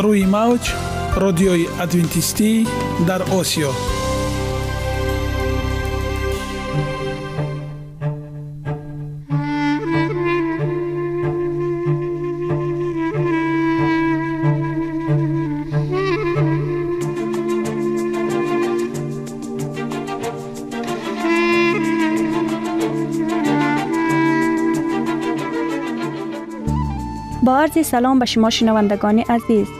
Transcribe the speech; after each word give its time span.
روی 0.00 0.26
موج 0.26 0.72
رادیوی 1.16 1.66
ادوینتیستی 1.80 2.66
در 3.06 3.22
آسیا. 3.22 3.70
سلام 27.82 28.18
به 28.18 28.24
شما 28.24 28.50
شنوندگان 28.50 29.18
عزیز. 29.18 29.79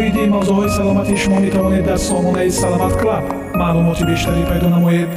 оиди 0.00 0.24
мавзӯъҳои 0.34 0.70
саломатии 0.78 1.16
шумо 1.22 1.38
метавонед 1.46 1.84
дар 1.88 1.98
сомонаи 2.08 2.50
саломат 2.60 2.94
клаб 3.00 3.24
маълумоти 3.60 4.04
бештарӣ 4.10 4.42
пайдо 4.50 4.68
намоед 4.76 5.10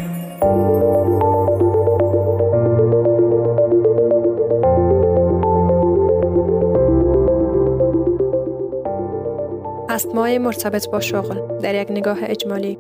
استماع 9.89 10.37
مرتبط 10.37 10.89
با 10.89 10.99
شغل 10.99 11.59
در 11.63 11.75
یک 11.75 11.91
نگاه 11.91 12.17
اجمالی 12.21 12.77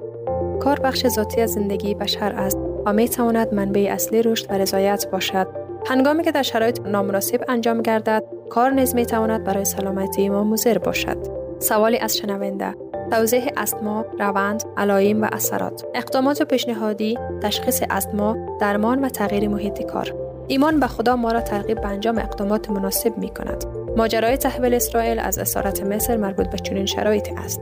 کار 0.59 0.79
بخش 0.79 1.07
ذاتی 1.07 1.41
از 1.41 1.51
زندگی 1.51 1.95
بشر 1.95 2.33
است 2.33 2.57
و 2.85 2.93
می 2.93 3.09
تواند 3.09 3.53
منبع 3.53 3.87
اصلی 3.91 4.21
رشد 4.23 4.51
و 4.51 4.53
رضایت 4.53 5.07
باشد 5.11 5.47
هنگامی 5.85 6.23
که 6.23 6.31
در 6.31 6.41
شرایط 6.41 6.79
نامناسب 6.85 7.43
انجام 7.47 7.81
گردد 7.81 8.23
کار 8.49 8.71
نیز 8.71 8.95
می 8.95 9.05
تواند 9.05 9.43
برای 9.43 9.65
سلامتی 9.65 10.29
ما 10.29 10.43
مضر 10.43 10.77
باشد 10.77 11.32
سوالی 11.64 11.98
از 11.98 12.16
شنونده 12.16 12.74
توضیح 13.10 13.44
استما، 13.56 14.04
روند، 14.18 14.64
علائم 14.76 15.22
و 15.22 15.28
اثرات 15.32 15.84
اقدامات 15.94 16.42
پیشنهادی، 16.42 17.18
تشخیص 17.42 17.82
استما، 17.90 18.36
درمان 18.60 19.04
و 19.04 19.08
تغییر 19.08 19.48
محیط 19.48 19.82
کار 19.82 20.14
ایمان 20.46 20.80
به 20.80 20.86
خدا 20.86 21.16
ما 21.16 21.32
را 21.32 21.40
ترغیب 21.40 21.80
به 21.80 21.88
انجام 21.88 22.18
اقدامات 22.18 22.70
مناسب 22.70 23.18
می 23.18 23.28
کند. 23.28 23.64
ماجرای 23.96 24.36
تحویل 24.36 24.74
اسرائیل 24.74 25.18
از 25.18 25.38
اسارت 25.38 25.82
مصر 25.82 26.16
مربوط 26.16 26.48
به 26.48 26.58
چنین 26.58 26.86
شرایطی 26.86 27.34
است. 27.34 27.60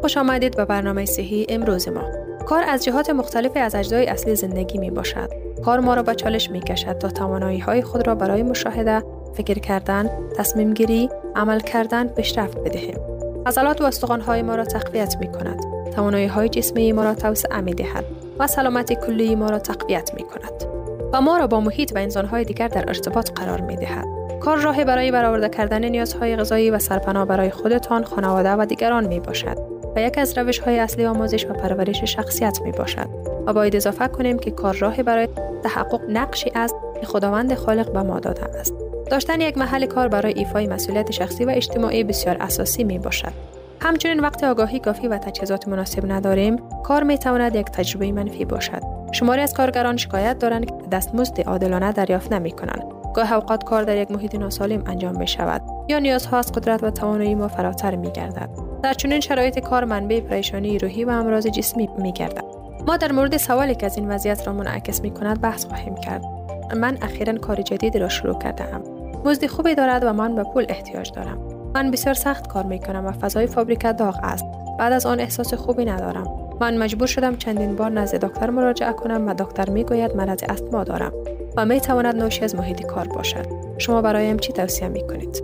خوش 0.00 0.16
آمدید 0.16 0.56
به 0.56 0.64
برنامه 0.64 1.04
صحی 1.04 1.46
امروز 1.48 1.88
ما. 1.88 2.02
کار 2.46 2.64
از 2.68 2.84
جهات 2.84 3.10
مختلفی 3.10 3.58
از 3.58 3.74
اجزای 3.74 4.06
اصلی 4.06 4.34
زندگی 4.34 4.78
می 4.78 4.90
باشد. 4.90 5.30
کار 5.64 5.80
ما 5.80 5.94
را 5.94 6.02
به 6.02 6.14
چالش 6.14 6.50
می 6.50 6.60
کشد 6.60 6.98
تا 6.98 7.08
توانایی 7.08 7.58
های 7.58 7.82
خود 7.82 8.06
را 8.06 8.14
برای 8.14 8.42
مشاهده، 8.42 9.02
فکر 9.34 9.58
کردن، 9.58 10.10
تصمیم 10.36 10.74
گیری، 10.74 11.08
عمل 11.36 11.60
کردن 11.60 12.08
پیشرفت 12.08 12.58
بدهیم. 12.58 13.13
عضلات 13.46 13.80
و 13.80 13.84
استخوان 13.84 14.20
های 14.20 14.42
ما 14.42 14.54
را 14.54 14.64
تقویت 14.64 15.16
می 15.20 15.32
کند. 15.32 15.60
توانایی 15.94 16.26
های 16.26 16.48
جسمی 16.48 16.92
ما 16.92 17.04
را 17.04 17.14
توسعه 17.14 17.60
می 17.60 17.74
دهد 17.74 18.04
و 18.38 18.46
سلامت 18.46 18.92
کلی 18.92 19.34
ما 19.34 19.46
را 19.46 19.58
تقویت 19.58 20.10
می 20.14 20.22
کند. 20.22 20.64
و 21.12 21.20
ما 21.20 21.36
را 21.36 21.46
با 21.46 21.60
محیط 21.60 21.92
و 21.94 21.98
انسانهای 21.98 22.44
دیگر 22.44 22.68
در 22.68 22.84
ارتباط 22.88 23.30
قرار 23.30 23.60
می 23.60 23.76
دهد. 23.76 24.04
کار 24.40 24.58
راه 24.58 24.84
برای 24.84 25.10
برآورده 25.10 25.48
کردن 25.48 25.84
نیازهای 25.84 26.36
غذایی 26.36 26.70
و 26.70 26.78
سرپناه 26.78 27.24
برای 27.24 27.50
خودتان، 27.50 28.04
خانواده 28.04 28.50
و 28.50 28.66
دیگران 28.66 29.06
می 29.06 29.20
باشد 29.20 29.58
و 29.96 30.00
یک 30.00 30.18
از 30.18 30.38
روش 30.38 30.58
های 30.58 30.78
اصلی 30.78 31.04
آموزش 31.04 31.46
و 31.46 31.52
پرورش 31.52 32.04
شخصیت 32.04 32.58
می 32.64 32.72
باشد 32.72 33.08
و 33.46 33.52
باید 33.52 33.76
اضافه 33.76 34.08
کنیم 34.08 34.38
که 34.38 34.50
کار 34.50 34.76
راه 34.76 35.02
برای 35.02 35.28
تحقق 35.62 36.00
نقشی 36.08 36.50
است 36.54 36.74
که 37.00 37.06
خداوند 37.06 37.54
خالق 37.54 37.92
به 37.92 38.02
ما 38.02 38.20
داده 38.20 38.44
است. 38.44 38.83
داشتن 39.10 39.40
یک 39.40 39.58
محل 39.58 39.86
کار 39.86 40.08
برای 40.08 40.32
ایفای 40.36 40.66
مسئولیت 40.66 41.10
شخصی 41.10 41.44
و 41.44 41.50
اجتماعی 41.50 42.04
بسیار 42.04 42.36
اساسی 42.40 42.84
می 42.84 42.98
باشد. 42.98 43.32
همچنین 43.80 44.20
وقتی 44.20 44.46
آگاهی 44.46 44.78
کافی 44.78 45.08
و 45.08 45.18
تجهیزات 45.18 45.68
مناسب 45.68 46.12
نداریم، 46.12 46.56
کار 46.84 47.02
می 47.02 47.18
تواند 47.18 47.56
یک 47.56 47.66
تجربه 47.66 48.12
منفی 48.12 48.44
باشد. 48.44 48.82
شماری 49.12 49.40
از 49.40 49.54
کارگران 49.54 49.96
شکایت 49.96 50.38
دارند 50.38 50.66
که 50.66 50.72
دستمزد 50.92 51.40
عادلانه 51.40 51.92
دریافت 51.92 52.32
نمی 52.32 52.50
کنند. 52.50 52.84
گاه 53.14 53.32
اوقات 53.32 53.64
کار 53.64 53.82
در 53.82 53.96
یک 53.96 54.10
محیط 54.10 54.34
ناسالم 54.34 54.82
انجام 54.86 55.16
می 55.18 55.26
شود 55.26 55.62
یا 55.88 55.98
نیازها 55.98 56.38
از 56.38 56.52
قدرت 56.52 56.82
و 56.82 56.90
توانایی 56.90 57.34
ما 57.34 57.48
فراتر 57.48 57.96
می 57.96 58.10
گردد. 58.10 58.50
در 58.82 58.92
چنین 58.92 59.20
شرایط 59.20 59.58
کار 59.58 59.84
منبع 59.84 60.20
پریشانی 60.20 60.78
روحی 60.78 61.04
و 61.04 61.10
امراض 61.10 61.46
جسمی 61.46 61.88
می 61.98 62.12
گردد. 62.12 62.44
ما 62.86 62.96
در 62.96 63.12
مورد 63.12 63.36
سوالی 63.36 63.74
که 63.74 63.86
از 63.86 63.96
این 63.96 64.08
وضعیت 64.08 64.46
را 64.46 64.52
منعکس 64.52 65.00
می 65.00 65.10
کند 65.10 65.40
بحث 65.40 65.66
خواهیم 65.66 65.94
کرد. 65.94 66.33
من 66.76 66.98
اخیرا 67.02 67.38
کار 67.38 67.62
جدیدی 67.62 67.98
را 67.98 68.08
شروع 68.08 68.38
کرده 68.38 68.74
ام. 68.74 68.82
مزد 69.24 69.46
خوبی 69.46 69.74
دارد 69.74 70.04
و 70.04 70.12
من 70.12 70.34
به 70.34 70.44
پول 70.44 70.66
احتیاج 70.68 71.12
دارم. 71.12 71.38
من 71.74 71.90
بسیار 71.90 72.14
سخت 72.14 72.46
کار 72.46 72.64
می 72.64 72.78
کنم 72.78 73.06
و 73.06 73.12
فضای 73.12 73.46
فابریکه 73.46 73.92
داغ 73.92 74.16
است. 74.22 74.44
بعد 74.78 74.92
از 74.92 75.06
آن 75.06 75.20
احساس 75.20 75.54
خوبی 75.54 75.84
ندارم. 75.84 76.56
من 76.60 76.78
مجبور 76.78 77.06
شدم 77.06 77.36
چندین 77.36 77.76
بار 77.76 77.90
نزد 77.90 78.24
دکتر 78.24 78.50
مراجعه 78.50 78.92
کنم 78.92 79.28
و 79.28 79.34
دکتر 79.34 79.70
می 79.70 79.84
گوید 79.84 80.16
مرض 80.16 80.42
استما 80.48 80.84
دارم 80.84 81.12
و 81.56 81.66
می 81.66 81.80
تواند 81.80 82.16
ناشی 82.16 82.44
از 82.44 82.54
محیط 82.54 82.82
کار 82.82 83.08
باشد. 83.08 83.46
شما 83.78 84.02
برایم 84.02 84.36
چی 84.36 84.52
توصیه 84.52 84.88
می 84.88 85.06
کنید؟ 85.06 85.42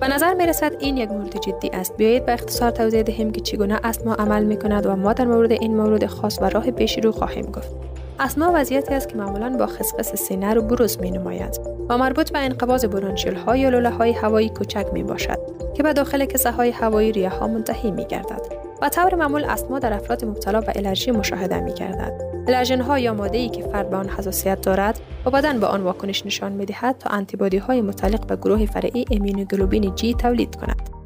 به 0.00 0.08
نظر 0.08 0.34
می 0.34 0.46
رسد 0.46 0.72
این 0.78 0.96
یک 0.96 1.10
مورد 1.10 1.40
جدی 1.40 1.70
است. 1.72 1.96
بیایید 1.96 2.26
به 2.26 2.32
اختصار 2.32 2.70
توضیح 2.70 3.02
دهیم 3.02 3.30
که 3.30 3.40
چگونه 3.40 3.80
استما 3.84 4.14
عمل 4.14 4.44
می 4.44 4.56
کند 4.56 4.86
و 4.86 4.96
ما 4.96 5.12
در 5.12 5.24
مورد 5.24 5.52
این 5.52 5.76
مورد 5.76 6.06
خاص 6.06 6.38
و 6.42 6.44
راه 6.44 6.70
پیشی 6.70 7.00
رو 7.00 7.12
خواهیم 7.12 7.44
گفت. 7.44 7.76
اسما 8.20 8.50
وضعیتی 8.54 8.94
است 8.94 9.08
که 9.08 9.16
معمولا 9.16 9.56
با 9.58 9.66
خسخس 9.66 10.14
سینه 10.14 10.54
رو 10.54 10.62
بروز 10.62 11.00
می 11.00 11.10
نماید 11.10 11.60
و 11.88 11.98
مربوط 11.98 12.32
به 12.32 12.38
انقباض 12.38 12.84
برانشیل 12.84 13.34
های 13.34 13.60
یا 13.60 13.68
لوله 13.68 13.90
های 13.90 14.12
هوایی 14.12 14.48
کوچک 14.48 14.86
می 14.92 15.02
باشد 15.02 15.38
که 15.76 15.82
به 15.82 15.92
داخل 15.92 16.24
کیسه 16.24 16.50
های 16.50 16.70
هوایی 16.70 17.12
ریه 17.12 17.28
ها 17.28 17.46
منتهی 17.46 17.90
می 17.90 18.06
گردد 18.06 18.40
و 18.82 18.88
طور 18.88 19.14
معمول 19.14 19.44
اسما 19.44 19.78
در 19.78 19.92
افراد 19.92 20.24
مبتلا 20.24 20.60
به 20.60 20.72
الرژی 20.76 21.10
مشاهده 21.10 21.60
می 21.60 21.72
گردد 21.72 22.12
الرژن 22.48 22.80
ها 22.80 22.98
یا 22.98 23.14
ماده 23.14 23.38
ای 23.38 23.48
که 23.48 23.62
فرد 23.62 23.90
به 23.90 23.96
آن 23.96 24.08
حساسیت 24.08 24.60
دارد 24.60 25.00
و 25.26 25.30
بدن 25.30 25.60
به 25.60 25.66
آن 25.66 25.82
واکنش 25.82 26.26
نشان 26.26 26.52
می 26.52 26.66
دهد 26.66 26.98
تا 26.98 27.10
انتیبادی 27.10 27.58
های 27.58 27.80
متعلق 27.80 28.26
به 28.26 28.36
گروه 28.36 28.66
فرعی 28.66 29.04
ایمونوگلوبین 29.10 29.94
جی 29.94 30.14
تولید 30.14 30.56
کند. 30.56 30.97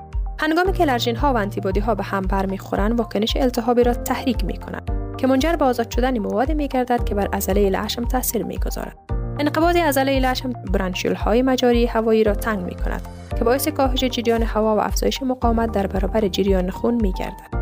هنگامی 0.42 0.72
که 0.72 0.82
الرژن 0.82 1.16
ها 1.16 1.32
و 1.32 1.36
انتیبادی 1.36 1.80
ها 1.80 1.94
به 1.94 2.02
هم 2.02 2.22
برمیخورند 2.22 2.98
واکنش 2.98 3.36
التهابی 3.36 3.82
را 3.82 3.94
تحریک 3.94 4.44
می 4.44 4.56
کنند 4.56 4.90
که 5.18 5.26
منجر 5.26 5.56
به 5.56 5.64
آزاد 5.64 5.90
شدن 5.90 6.18
مواد 6.18 6.52
می 6.52 6.68
گردد 6.68 7.04
که 7.04 7.14
بر 7.14 7.28
عضله 7.32 7.70
لحم 7.70 8.04
تاثیر 8.04 8.44
می 8.44 8.58
گذارد. 8.58 8.96
انقباض 9.38 9.76
عضله 9.76 10.20
لشم 10.20 10.52
برانشیل 10.52 11.14
های 11.14 11.42
مجاری 11.42 11.86
هوایی 11.86 12.24
را 12.24 12.34
تنگ 12.34 12.64
می 12.64 12.74
کند 12.74 13.02
که 13.38 13.44
باعث 13.44 13.68
کاهش 13.68 14.04
جریان 14.04 14.42
هوا 14.42 14.76
و 14.76 14.80
افزایش 14.80 15.22
مقاومت 15.22 15.72
در 15.72 15.86
برابر 15.86 16.28
جریان 16.28 16.70
خون 16.70 16.94
می 16.94 17.12
گردد. 17.12 17.56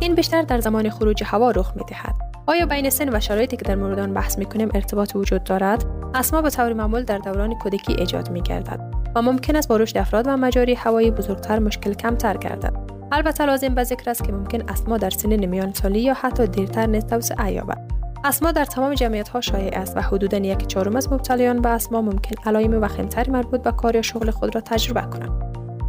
این 0.00 0.14
بیشتر 0.14 0.42
در 0.42 0.60
زمان 0.60 0.90
خروج 0.90 1.22
هوا 1.26 1.50
رخ 1.50 1.72
می 1.76 1.84
دهد. 1.84 2.14
آیا 2.46 2.66
بین 2.66 2.90
سن 2.90 3.16
و 3.16 3.20
شرایطی 3.20 3.56
که 3.56 3.64
در 3.64 3.74
مورد 3.74 3.98
آن 3.98 4.14
بحث 4.14 4.38
می 4.38 4.44
کنیم 4.44 4.68
ارتباط 4.74 5.16
وجود 5.16 5.44
دارد؟ 5.44 5.84
اسما 6.14 6.42
به 6.42 6.50
طور 6.50 6.72
معمول 6.72 7.04
در 7.04 7.18
دوران 7.18 7.54
کودکی 7.54 7.92
ایجاد 7.92 8.30
می 8.30 8.42
گردد 8.42 9.01
و 9.14 9.22
ممکن 9.22 9.56
است 9.56 9.68
با 9.68 9.76
رشد 9.76 9.98
افراد 9.98 10.26
و 10.26 10.36
مجاری 10.36 10.74
هوایی 10.74 11.10
بزرگتر 11.10 11.58
مشکل 11.58 11.94
کمتر 11.94 12.36
گردد. 12.36 12.92
البته 13.12 13.46
لازم 13.46 13.74
به 13.74 13.84
ذکر 13.84 14.10
است 14.10 14.24
که 14.24 14.32
ممکن 14.32 14.70
اسما 14.70 14.98
در 14.98 15.10
سن 15.10 15.46
میان 15.46 15.72
سالی 15.72 16.00
یا 16.00 16.14
حتی 16.14 16.46
دیرتر 16.46 16.86
نیز 16.86 17.04
توسعه 17.06 17.52
یابد. 17.52 17.78
اسما 18.24 18.52
در 18.52 18.64
تمام 18.64 18.94
جمعیت 18.94 19.28
ها 19.28 19.40
شایع 19.40 19.78
است 19.78 19.96
و 19.96 20.00
حدودا 20.00 20.38
یک 20.38 20.66
چهارم 20.66 20.96
از 20.96 21.12
مبتلایان 21.12 21.62
به 21.62 21.68
اسما 21.68 22.02
ممکن 22.02 22.34
علائم 22.46 22.82
وخیمتری 22.82 23.30
مربوط 23.32 23.62
به 23.62 23.72
کار 23.72 23.96
یا 23.96 24.02
شغل 24.02 24.30
خود 24.30 24.54
را 24.54 24.60
تجربه 24.60 25.00
کنند. 25.00 25.42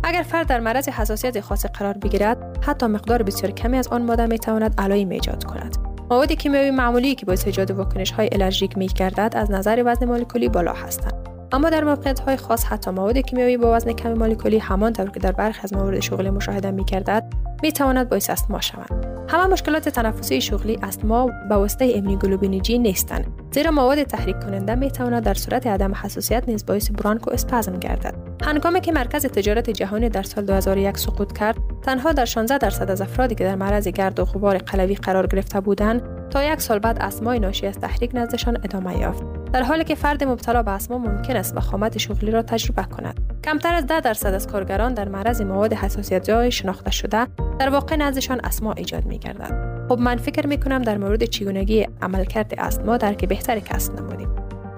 اگر 0.04 0.22
فرد 0.22 0.48
در 0.48 0.60
معرض 0.60 0.90
حساسیت 0.90 1.40
خاص 1.40 1.66
قرار 1.66 1.98
بگیرد 1.98 2.66
حتی 2.66 2.86
مقدار 2.86 3.24
بسیار 3.24 3.52
کمی 3.52 3.78
از 3.78 3.88
آن 3.88 4.02
ماده 4.02 4.26
می 4.26 4.40
تواند 4.40 4.76
علائم 4.78 5.10
ایجاد 5.10 5.44
کند. 5.44 5.78
مواد 6.10 6.31
کیمیایی 6.31 6.72
معمولی 6.72 7.16
که 7.16 7.26
باعث 7.26 7.46
ایجاد 7.46 7.72
واکنش 7.72 8.12
های 8.12 8.30
الرژیک 8.31 8.78
می 8.78 8.90
از 9.34 9.52
نظر 9.52 9.84
وزن 9.86 10.06
مولکولی 10.06 10.50
بالا 10.50 10.74
هستند. 10.74 11.32
اما 11.54 11.70
در 11.70 11.84
موقعیت 11.84 12.20
های 12.20 12.38
خاص 12.38 12.66
حتی 12.66 12.92
مواد 12.92 13.18
کیمیایی 13.18 13.58
با 13.58 13.76
وزن 13.76 13.92
کم 13.92 14.14
مولکولی 14.14 14.58
همانطور 14.58 15.10
که 15.10 15.20
در 15.20 15.32
برخی 15.32 15.60
از 15.64 15.74
موارد 15.74 16.00
شغلی 16.00 16.30
مشاهده 16.30 16.72
می 16.72 16.86
کردد 16.86 17.34
می 17.64 17.72
تواند 17.72 18.10
باعث 18.10 18.30
استما 18.30 18.62
شوند 18.62 19.06
همه 19.30 19.46
مشکلات 19.46 19.90
تنفسی 19.90 20.42
شغلی 20.42 20.80
استما 20.84 21.30
به 21.50 21.56
واسطه 21.56 21.94
امنیگلوبین 21.96 22.62
جی 22.62 22.78
نیستند 22.78 23.26
زیرا 23.52 23.72
مواد 23.72 24.04
تحریک 24.04 24.40
کننده 24.40 24.76
می 24.76 24.92
تواند 24.92 25.24
در 25.24 25.34
صورت 25.34 25.68
عدم 25.68 25.96
حساسیت 25.96 26.44
نیز 26.48 26.66
باعث 26.66 26.92
برانکو 26.92 27.32
اسپازم 27.32 27.80
گردد. 27.80 28.16
هنگامی 28.44 28.82
که 28.82 28.92
مرکز 28.92 29.26
تجارت 29.26 29.70
جهانی 29.70 30.10
در 30.10 30.24
سال 30.24 30.46
2001 30.46 30.98
سقوط 30.98 31.38
کرد 31.38 31.58
تنها 31.82 32.12
در 32.12 32.26
16 32.26 32.58
درصد 32.58 32.92
از 32.92 33.02
افرادی 33.02 33.36
که 33.36 33.44
در 33.44 33.56
معرض 33.56 33.88
گرد 33.88 34.20
و 34.20 34.26
غبار 34.26 34.58
قلوی 34.58 34.96
قرار 34.96 35.28
گرفته 35.28 35.60
بودند 35.60 36.02
تا 36.30 36.44
یک 36.44 36.62
سال 36.62 36.80
بعد 36.80 36.98
اسمای 37.02 37.40
ناشی 37.40 37.68
از 37.68 37.80
تحریک 37.80 38.12
نزدشان 38.14 38.58
ادامه 38.64 39.00
یافت. 39.00 39.24
در 39.54 39.64
حالی 39.64 39.84
که 39.84 39.96
فرد 39.96 40.24
مبتلا 40.24 40.64
به 40.64 40.72
اسما 40.72 40.98
ممکن 40.98 41.36
است 41.36 41.58
وخامت 41.58 41.98
شغلی 41.98 42.32
را 42.32 42.42
تجربه 42.42 42.84
کند. 42.84 43.20
کمتر 43.44 43.74
از 43.76 43.88
10 43.88 44.00
درصد 44.00 44.34
از 44.34 44.48
کارگران 44.48 44.94
در 44.94 45.10
معرض 45.10 45.42
مواد 45.42 45.74
حساسیت 45.74 46.24
جای 46.24 46.52
شناخته 46.52 46.92
شده 46.92 47.28
در 47.60 47.70
واقع 47.70 47.96
نزدشان 47.96 48.40
اسما 48.44 48.74
ایجاد 48.74 49.06
می 49.06 49.20
گردد 49.20 49.86
خب 49.90 50.00
من 50.00 50.18
فکر 50.18 50.48
می 50.48 50.60
کنم 50.60 50.82
در 50.82 50.98
مورد 50.98 51.24
چگونگی 51.24 51.88
عملکرد 52.02 52.54
اسما 52.58 52.98
درک 52.98 53.26
بهتری 53.26 53.62
کسب 53.62 54.00
نمودیم. 54.00 54.30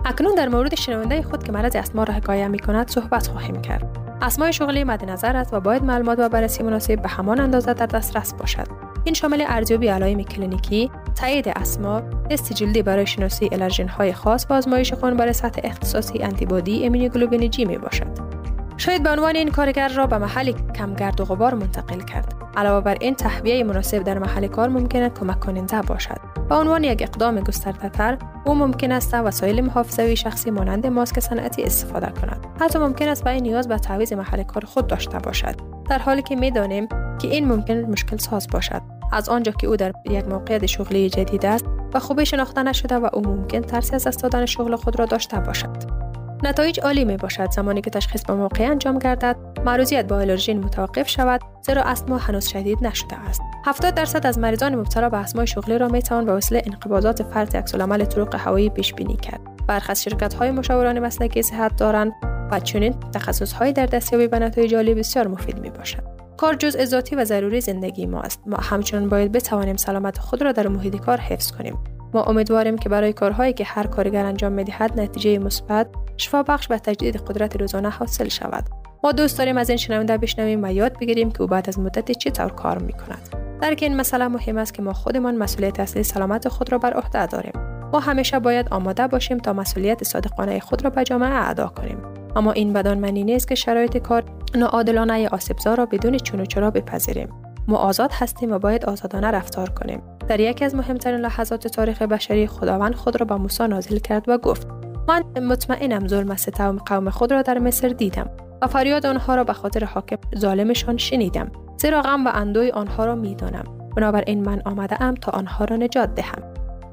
اکنون 0.06 0.36
در 0.36 0.48
مورد 0.48 0.76
شنونده 0.76 1.22
خود 1.22 1.44
که 1.44 1.52
مرض 1.52 1.76
اسما 1.76 2.04
را 2.04 2.14
حکایه 2.14 2.48
می 2.48 2.60
کند 2.60 2.90
صحبت 2.90 3.28
خواهیم 3.28 3.62
کرد. 3.62 3.98
اسمای 4.22 4.54
شغلی 4.54 4.84
مد 4.84 5.10
نظر 5.10 5.36
است 5.36 5.54
و 5.54 5.60
باید 5.60 5.84
معلومات 5.84 6.20
و 6.20 6.30
بررسی 6.30 6.64
مناسب 6.64 7.02
به 7.02 7.10
همان 7.10 7.40
اندازه 7.40 7.74
در 7.74 7.86
دسترس 7.86 8.34
باشد. 8.34 8.85
این 9.06 9.14
شامل 9.14 9.44
ارزیابی 9.48 9.88
علائم 9.88 10.24
کلینیکی 10.24 10.92
تایید 11.16 11.50
اسما 11.50 12.02
تست 12.30 12.54
جلدی 12.54 12.82
برای 12.82 13.08
شناسایی 13.08 13.50
الرژن 13.52 13.88
های 13.88 14.14
خاص 14.14 14.46
و 14.50 14.54
آزمایش 14.54 14.94
خون 14.94 15.18
برای 15.18 15.34
سطح 15.34 15.62
اختصاصی 15.64 16.20
انتیبادی 16.24 16.86
ایمونوگلوبین 16.86 17.50
جی 17.50 17.66
می 17.66 17.78
باشد. 17.78 18.36
شاید 18.78 19.04
بتوان 19.04 19.36
این 19.36 19.52
کارگر 19.52 19.88
را 19.88 20.08
به 20.08 20.18
محلی 20.18 20.56
کم 20.76 20.94
گرد 20.94 21.22
و 21.22 21.26
غبار 21.26 21.54
منتقل 21.54 22.00
کرد. 22.00 22.34
علاوه 22.58 22.84
بر 22.84 22.98
این 23.02 23.16
تهویه 23.16 23.64
مناسب 23.64 24.04
در 24.04 24.20
محل 24.20 24.48
کار 24.48 24.70
ممکن 24.70 25.02
است 25.02 25.20
کمک 25.20 25.40
کننده 25.40 25.82
باشد. 25.82 26.18
به 26.50 26.56
عنوان 26.56 26.84
یک 26.84 27.02
اقدام 27.02 27.40
گسترده 27.40 27.90
تر 27.90 28.18
او 28.46 28.56
ممکن 28.56 28.92
است 28.92 29.14
وسایل 29.14 29.62
محافظوی 29.62 30.16
شخصی 30.16 30.52
مانند 30.52 30.88
ماسک 30.88 31.20
صنعتی 31.20 31.64
استفاده 31.64 32.12
کند. 32.22 32.48
حتی 32.62 32.80
ممکن 32.80 33.08
است 33.08 33.24
برای 33.24 33.42
نیاز 33.42 33.68
به 33.68 33.78
تعویض 33.78 34.14
محل 34.14 34.44
کار 34.44 34.66
خود 34.66 34.88
داشته 34.88 35.20
باشد. 35.20 35.56
در 35.90 36.00
حالی 36.00 36.22
که 36.22 36.36
می‌دانیم 36.36 36.88
که 37.20 37.28
این 37.28 37.48
ممکن 37.48 37.74
مشکل 37.74 38.18
ساز 38.18 38.48
باشد. 38.48 38.95
از 39.12 39.30
آنجا 39.30 39.52
که 39.52 39.68
او 39.68 39.76
در 39.76 39.94
یک 40.06 40.28
موقعیت 40.28 40.66
شغلی 40.66 41.10
جدید 41.10 41.46
است 41.46 41.66
و 41.94 42.00
خوبی 42.00 42.26
شناخته 42.26 42.64
نشده 42.64 42.96
و 42.96 43.10
او 43.14 43.22
ممکن 43.22 43.62
ترسی 43.62 43.96
از 43.96 44.08
دست 44.08 44.24
دادن 44.24 44.46
شغل 44.46 44.76
خود 44.76 45.00
را 45.00 45.06
داشته 45.06 45.40
باشد. 45.40 46.06
نتایج 46.44 46.80
عالی 46.80 47.06
می 47.06 47.18
باشد 47.18 47.52
زمانی 47.52 47.82
که 47.82 47.90
تشخیص 47.90 48.26
به 48.26 48.34
موقع 48.34 48.64
انجام 48.64 49.00
گردد 49.00 49.36
معروضیت 49.66 50.08
با 50.08 50.16
آلرژین 50.16 50.60
متوقف 50.60 51.10
شود 51.10 51.42
زیرا 51.62 51.82
استما 51.82 52.18
هنوز 52.18 52.48
شدید 52.48 52.78
نشده 52.82 53.16
است. 53.16 53.42
70 53.66 53.94
درصد 53.94 54.28
از 54.28 54.40
مریضان 54.40 54.76
مبتلا 54.76 55.10
به 55.10 55.18
استمای 55.18 55.48
شغلی 55.48 55.78
را 55.78 55.88
می 55.88 56.02
توان 56.02 56.26
به 56.26 56.34
وسیله 56.34 56.62
انقباضات 56.66 57.24
فرط 57.24 57.56
عکسالعمل 57.56 58.06
طرق 58.06 58.36
هوایی 58.36 58.70
پیش 58.70 58.94
بینی 58.94 59.18
کرد. 59.18 59.42
برخی 59.68 59.92
از 59.92 60.04
شرکت 60.04 60.34
های 60.34 60.52
مشاوران 60.52 61.00
مسلکی 61.00 61.42
صحت 61.42 61.76
دارند 61.76 62.12
و 62.52 62.60
چنین 62.60 62.96
تخصص 63.14 63.54
های 63.54 63.74
در 63.74 63.86
دستیابی 63.86 64.28
به 64.28 64.40
نتایج 64.40 64.76
عالی 64.76 64.94
بسیار 64.94 65.28
مفید 65.28 65.60
می 65.60 65.70
باشد 65.70 66.15
کار 66.38 66.54
جز 66.54 66.86
ذاتی 66.86 67.16
و 67.16 67.26
ضروری 67.26 67.62
زندگی 67.62 68.06
ما 68.06 68.22
است. 68.22 68.42
ما 68.46 68.58
همچنان 68.58 69.10
باید 69.10 69.32
بتوانیم 69.32 69.76
سلامت 69.76 70.20
خود 70.20 70.42
را 70.42 70.52
در 70.52 70.68
محیط 70.68 70.96
کار 70.96 71.18
حفظ 71.18 71.52
کنیم. 71.52 71.78
ما 72.14 72.24
امیدواریم 72.24 72.78
که 72.78 72.90
برای 72.90 73.14
کارهایی 73.14 73.54
که 73.54 73.64
هر 73.64 73.88
کارگر 73.88 74.26
انجام 74.26 74.52
می‌دهد 74.52 75.00
نتیجه 75.00 75.40
مثبت 75.40 75.88
شفا 76.18 76.44
بخش 76.44 76.68
و 76.70 76.78
تجدید 76.78 77.16
قدرت 77.16 77.62
روزانه 77.62 77.90
حاصل 77.90 78.30
شود. 78.30 78.64
ما 79.04 79.12
دوست 79.12 79.38
داریم 79.38 79.58
از 79.58 79.70
این 79.70 79.78
شنونده 79.78 80.18
بشنویم 80.18 80.64
و 80.64 80.72
یاد 80.74 81.00
بگیریم 81.00 81.32
که 81.32 81.42
او 81.42 81.48
بعد 81.48 81.70
از 81.70 81.80
مدت 81.80 82.12
چطور 82.12 82.50
کار 82.50 82.78
می 82.78 82.94
کند 82.94 83.30
درک 83.62 83.80
این 83.84 83.96
مسئله 83.96 84.28
مهم 84.28 84.58
است 84.58 84.74
که 84.74 84.82
ما 84.82 84.94
خودمان 84.94 85.38
مسئولیت 85.38 85.80
اصلی 85.80 86.04
سلامت 86.04 86.48
خود 86.48 86.72
را 86.72 86.78
بر 86.78 86.94
عهده 86.94 87.26
داریم. 87.26 87.54
ما 87.94 88.00
همیشه 88.00 88.40
باید 88.40 88.68
آماده 88.72 89.08
باشیم 89.08 89.38
تا 89.38 89.54
مسئولیت 89.54 90.04
صادقانه 90.04 90.60
خود 90.60 90.84
را 90.84 90.90
به 90.90 91.04
جامعه 91.04 91.50
ادا 91.50 91.68
کنیم. 91.68 92.25
اما 92.36 92.52
این 92.52 92.74
بدان 92.74 92.98
معنی 92.98 93.24
نیست 93.24 93.48
که 93.48 93.56
شرایط 93.56 93.98
کار 93.98 94.24
ناعادلانه 94.56 95.28
آسیبزا 95.28 95.74
را 95.74 95.86
بدون 95.86 96.18
چون 96.18 96.40
و 96.40 96.46
چرا 96.46 96.72
بپذیریم. 96.72 97.30
ما 97.68 97.78
آزاد 97.78 98.12
هستیم 98.14 98.52
و 98.52 98.60
باید 98.60 98.86
آزادانه 98.86 99.28
رفتار 99.28 99.70
کنیم. 99.70 100.02
در 100.28 100.40
یکی 100.40 100.66
از 100.66 100.76
مهمترین 100.76 101.20
لحظات 101.20 101.68
تاریخ 101.68 102.02
بشری 102.02 102.48
خداوند 102.48 102.96
خود 102.96 103.20
را 103.20 103.26
به 103.26 103.36
موسی 103.36 103.68
نازل 103.68 103.98
کرد 103.98 104.30
و 104.30 104.38
گفت 104.38 104.68
من 105.08 105.24
مطمئنم 105.44 106.08
ظلم 106.08 106.36
ستم 106.36 106.78
قوم 106.86 107.10
خود 107.10 107.32
را 107.32 107.42
در 107.42 107.60
مصر 107.60 107.88
دیدم 107.88 108.30
و 108.62 108.68
فریاد 108.68 109.06
آنها 109.06 109.36
را 109.36 109.44
به 109.44 109.54
خاطر 109.54 109.86
حاکم 109.86 110.18
ظالمشان 110.38 110.98
شنیدم 110.98 111.52
زیرا 111.78 112.02
غم 112.02 112.28
و 112.28 112.32
اندوی 112.34 112.72
آنها 112.72 113.06
را 113.06 113.16
می‌دانم. 113.16 113.64
بنابراین 113.96 114.46
من 114.46 114.62
آمده 114.66 115.04
ام 115.04 115.14
تا 115.16 115.32
آنها 115.32 115.66
را 115.66 115.76
نجات 115.76 116.16
دهم. 116.16 116.44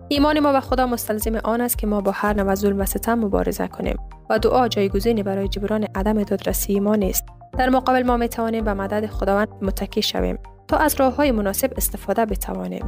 ایمان 0.09 0.41
ما 0.41 0.53
به 0.53 0.61
خدا 0.61 0.87
مستلزم 0.87 1.37
آن 1.37 1.61
است 1.61 1.79
که 1.79 1.87
ما 1.87 2.01
با 2.01 2.11
هر 2.11 2.33
نوع 2.33 2.55
ظلم 2.55 2.81
و 2.81 2.85
ستم 2.85 3.15
مبارزه 3.15 3.69
کنیم. 3.69 3.97
و 4.33 4.39
دعا 4.39 4.69
جایگزینی 4.69 5.23
برای 5.23 5.49
جبران 5.49 5.87
عدم 5.95 6.23
دادرسی 6.23 6.81
ما 6.81 6.97
نیست. 6.97 7.25
در 7.59 7.69
مقابل 7.69 8.03
ما 8.03 8.17
می 8.17 8.29
توانیم 8.29 8.65
به 8.65 8.75
مدد 8.75 9.07
خداوند 9.07 9.49
متکی 9.63 10.03
شویم 10.03 10.39
تا 10.69 10.77
از 10.77 10.95
راه 11.01 11.17
های 11.17 11.31
مناسب 11.31 11.73
استفاده 11.77 12.25
بتوانیم. 12.25 12.85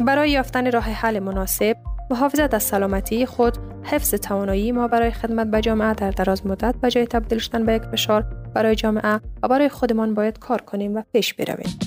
برای 0.00 0.30
یافتن 0.30 0.72
راه 0.72 0.84
حل 0.84 1.18
مناسب 1.18 1.76
محافظت 2.10 2.54
از 2.54 2.62
سلامتی 2.62 3.26
خود 3.26 3.58
حفظ 3.82 4.14
توانایی 4.14 4.72
ما 4.72 4.88
برای 4.88 5.10
خدمت 5.10 5.46
به 5.46 5.60
جامعه 5.60 5.94
در 5.94 6.10
دراز 6.10 6.46
مدت 6.46 6.74
به 6.82 6.90
جای 6.90 7.06
تبدیل 7.06 7.38
شدن 7.38 7.66
به 7.66 7.74
یک 7.74 7.82
فشار 7.82 8.22
برای 8.54 8.74
جامعه 8.74 9.20
و 9.42 9.48
برای 9.48 9.68
خودمان 9.68 10.14
باید 10.14 10.38
کار 10.38 10.60
کنیم 10.60 10.94
و 10.94 11.02
پیش 11.12 11.34
برویم. 11.34 11.78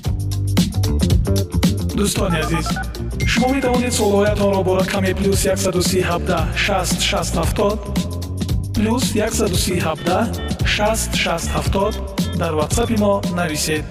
دوستان 1.98 2.36
عزیز 2.36 2.68
شما 3.28 3.52
می 3.52 3.62
توانید 3.62 3.90
سوالهایتان 3.90 4.54
را 4.54 4.64
با 4.64 4.78
رقم 4.78 5.02
پلیوس 5.02 5.48
137 5.48 6.58
60 6.58 8.05
плюс 8.75 9.03
137 9.05 10.65
60 10.65 11.15
670 11.15 12.39
дар 12.39 12.55
ватсапи 12.55 12.97
мо 13.03 13.15
нависед 13.37 13.85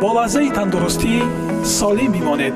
бо 0.00 0.08
лаҳзаи 0.18 0.48
тандурустӣ 0.56 1.12
солим 1.78 2.10
бимонед 2.16 2.54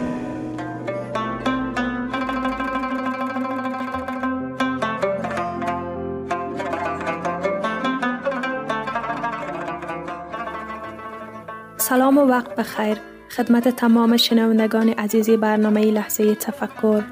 سلام 11.89 12.19
و 12.19 12.23
وقت 12.35 12.57
بخیر 12.57 12.99
خدمت 13.29 13.69
تمام 13.69 14.17
شنوندگان 14.17 14.89
عزیزی 14.89 15.37
برنامه 15.37 15.81
لحظه 15.81 16.35
تفکر 16.35 17.03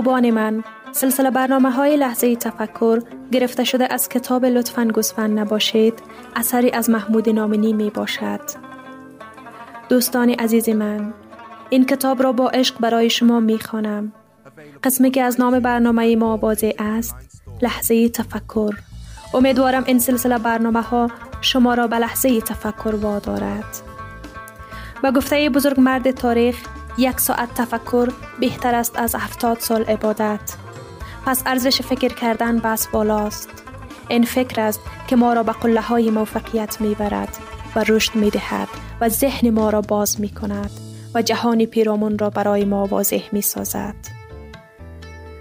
خوبان 0.00 0.30
من. 0.30 0.64
سلسله 0.92 1.30
برنامه 1.30 1.70
های 1.70 1.96
لحظه 1.96 2.36
تفکر 2.36 3.02
گرفته 3.32 3.64
شده 3.64 3.92
از 3.92 4.08
کتاب 4.08 4.44
لطفا 4.44 4.84
گسفن 4.84 5.30
نباشید 5.30 5.94
اثری 6.36 6.70
از 6.70 6.90
محمود 6.90 7.28
نامنی 7.28 7.72
می 7.72 7.90
باشد. 7.90 8.40
دوستان 9.88 10.30
عزیز 10.30 10.68
من 10.68 11.14
این 11.70 11.86
کتاب 11.86 12.22
را 12.22 12.32
با 12.32 12.48
عشق 12.48 12.78
برای 12.78 13.10
شما 13.10 13.40
می 13.40 13.58
خوانم. 13.58 14.12
قسمی 14.84 15.10
که 15.10 15.22
از 15.22 15.40
نام 15.40 15.60
برنامه 15.60 16.16
ما 16.16 16.36
واضح 16.36 16.70
است 16.78 17.16
لحظه 17.62 18.08
تفکر. 18.08 18.74
امیدوارم 19.34 19.84
این 19.86 19.98
سلسله 19.98 20.38
برنامه 20.38 20.82
ها 20.82 21.10
شما 21.40 21.74
را 21.74 21.86
به 21.86 21.98
لحظه 21.98 22.40
تفکر 22.40 22.94
وادارد. 22.94 23.76
به 25.02 25.10
گفته 25.10 25.50
بزرگ 25.50 25.80
مرد 25.80 26.10
تاریخ 26.10 26.56
یک 27.00 27.20
ساعت 27.20 27.54
تفکر 27.54 28.08
بهتر 28.40 28.74
است 28.74 28.98
از 28.98 29.14
هفتاد 29.14 29.58
سال 29.58 29.82
عبادت. 29.82 30.40
پس 31.26 31.42
ارزش 31.46 31.82
فکر 31.82 32.14
کردن 32.14 32.58
بس 32.58 32.86
بالاست. 32.86 33.48
این 34.08 34.24
فکر 34.24 34.60
است 34.60 34.80
که 35.06 35.16
ما 35.16 35.32
را 35.32 35.42
به 35.42 35.52
قله 35.52 35.80
های 35.80 36.10
موفقیت 36.10 36.80
می 36.80 36.94
برد 36.94 37.36
و 37.76 37.84
رشد 37.88 38.14
می 38.14 38.30
دهد 38.30 38.68
و 39.00 39.08
ذهن 39.08 39.50
ما 39.50 39.70
را 39.70 39.80
باز 39.80 40.20
می 40.20 40.28
کند 40.28 40.70
و 41.14 41.22
جهان 41.22 41.64
پیرامون 41.64 42.18
را 42.18 42.30
برای 42.30 42.64
ما 42.64 42.86
واضح 42.86 43.22
می 43.32 43.42
سازد. 43.42 43.94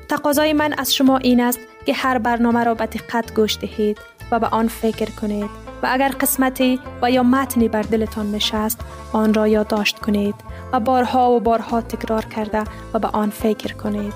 تقاضای 0.10 0.54
من 0.54 0.74
از 0.78 0.94
شما 0.94 1.18
این 1.18 1.42
است 1.42 1.60
که 1.86 1.94
هر 1.94 2.18
برنامه 2.18 2.64
را 2.64 2.74
به 2.74 2.86
دقت 2.86 3.34
گوش 3.34 3.58
دهید 3.58 3.98
و 4.32 4.40
به 4.40 4.48
آن 4.48 4.68
فکر 4.68 5.12
کنید 5.12 5.50
و 5.84 5.88
اگر 5.92 6.10
قسمتی 6.10 6.80
و 7.02 7.12
یا 7.12 7.24
متنی 7.24 7.68
بر 7.68 7.82
دلتان 7.82 8.32
نشست 8.32 8.80
آن 9.14 9.34
را 9.34 9.48
یادداشت 9.48 10.00
کنید 10.00 10.36
و 10.74 10.80
بارها 10.80 11.32
و 11.32 11.40
بارها 11.40 11.82
تکرار 11.82 12.26
کرده 12.26 12.64
و 12.94 13.00
به 13.00 13.08
آن 13.08 13.30
فکر 13.30 13.74
کنید. 13.74 14.14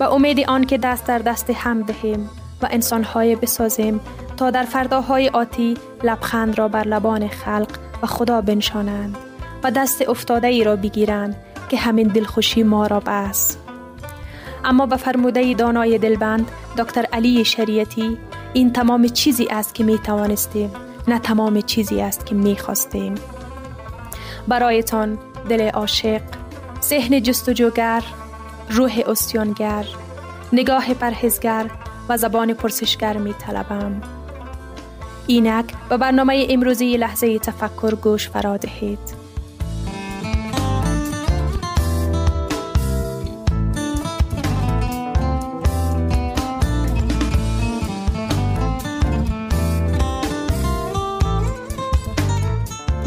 و 0.00 0.04
امید 0.04 0.50
آن 0.50 0.64
که 0.64 0.78
دست 0.78 1.06
در 1.06 1.18
دست 1.18 1.50
هم 1.50 1.82
دهیم 1.82 2.30
و 2.62 2.68
انسانهای 2.70 3.36
بسازیم 3.36 4.00
تا 4.36 4.50
در 4.50 4.62
فرداهای 4.62 5.28
آتی 5.28 5.76
لبخند 6.02 6.58
را 6.58 6.68
بر 6.68 6.84
لبان 6.84 7.28
خلق 7.28 7.68
و 8.02 8.06
خدا 8.06 8.40
بنشانند 8.40 9.16
و 9.62 9.70
دست 9.70 10.08
افتاده 10.08 10.46
ای 10.46 10.64
را 10.64 10.76
بگیرند 10.76 11.36
که 11.68 11.76
همین 11.76 12.08
دلخوشی 12.08 12.62
ما 12.62 12.86
را 12.86 13.00
بس. 13.00 13.56
اما 14.64 14.86
به 14.86 14.96
فرموده 14.96 15.54
دانای 15.54 15.98
دلبند 15.98 16.50
دکتر 16.78 17.06
علی 17.12 17.44
شریعتی 17.44 18.18
این 18.52 18.72
تمام 18.72 19.08
چیزی 19.08 19.46
است 19.50 19.74
که 19.74 19.84
می 19.84 19.98
توانستیم 19.98 20.70
نه 21.08 21.18
تمام 21.18 21.60
چیزی 21.60 22.00
است 22.00 22.26
که 22.26 22.34
می 22.34 22.56
خواستیم 22.56 23.14
برایتان 24.48 25.18
دل 25.48 25.70
عاشق 25.70 26.20
ذهن 26.82 27.22
جستجوگر 27.22 28.02
روح 28.70 29.02
استیانگر 29.06 29.84
نگاه 30.52 30.94
پرهزگر 30.94 31.70
و 32.08 32.16
زبان 32.16 32.54
پرسشگر 32.54 33.16
می 33.16 33.32
طلبم. 33.32 34.02
اینک 35.26 35.64
به 35.88 35.96
برنامه 35.96 36.46
امروزی 36.50 36.96
لحظه 36.96 37.38
تفکر 37.38 37.94
گوش 37.94 38.28
فرا 38.28 38.56
دهید. 38.56 39.17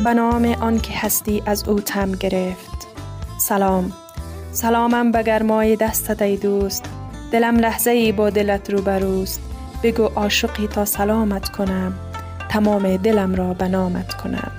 به 0.03 0.13
نام 0.13 0.45
آن 0.45 0.79
که 0.79 0.93
هستی 0.97 1.43
از 1.45 1.67
او 1.67 1.79
تم 1.79 2.11
گرفت. 2.11 2.87
سلام. 3.37 3.93
سلامم 4.51 5.11
به 5.11 5.23
گرمای 5.23 5.75
دستت 5.75 6.21
ای 6.21 6.37
دوست. 6.37 6.85
دلم 7.31 7.57
لحظه 7.57 7.91
ای 7.91 8.11
با 8.11 8.29
دلت 8.29 8.69
رو 8.69 8.81
بروست 8.81 9.41
بگو 9.83 10.03
عاشقی 10.03 10.67
تا 10.67 10.85
سلامت 10.85 11.49
کنم. 11.49 11.93
تمام 12.49 12.97
دلم 12.97 13.35
را 13.35 13.53
به 13.53 13.67
نامت 13.67 14.13
کنم. 14.13 14.51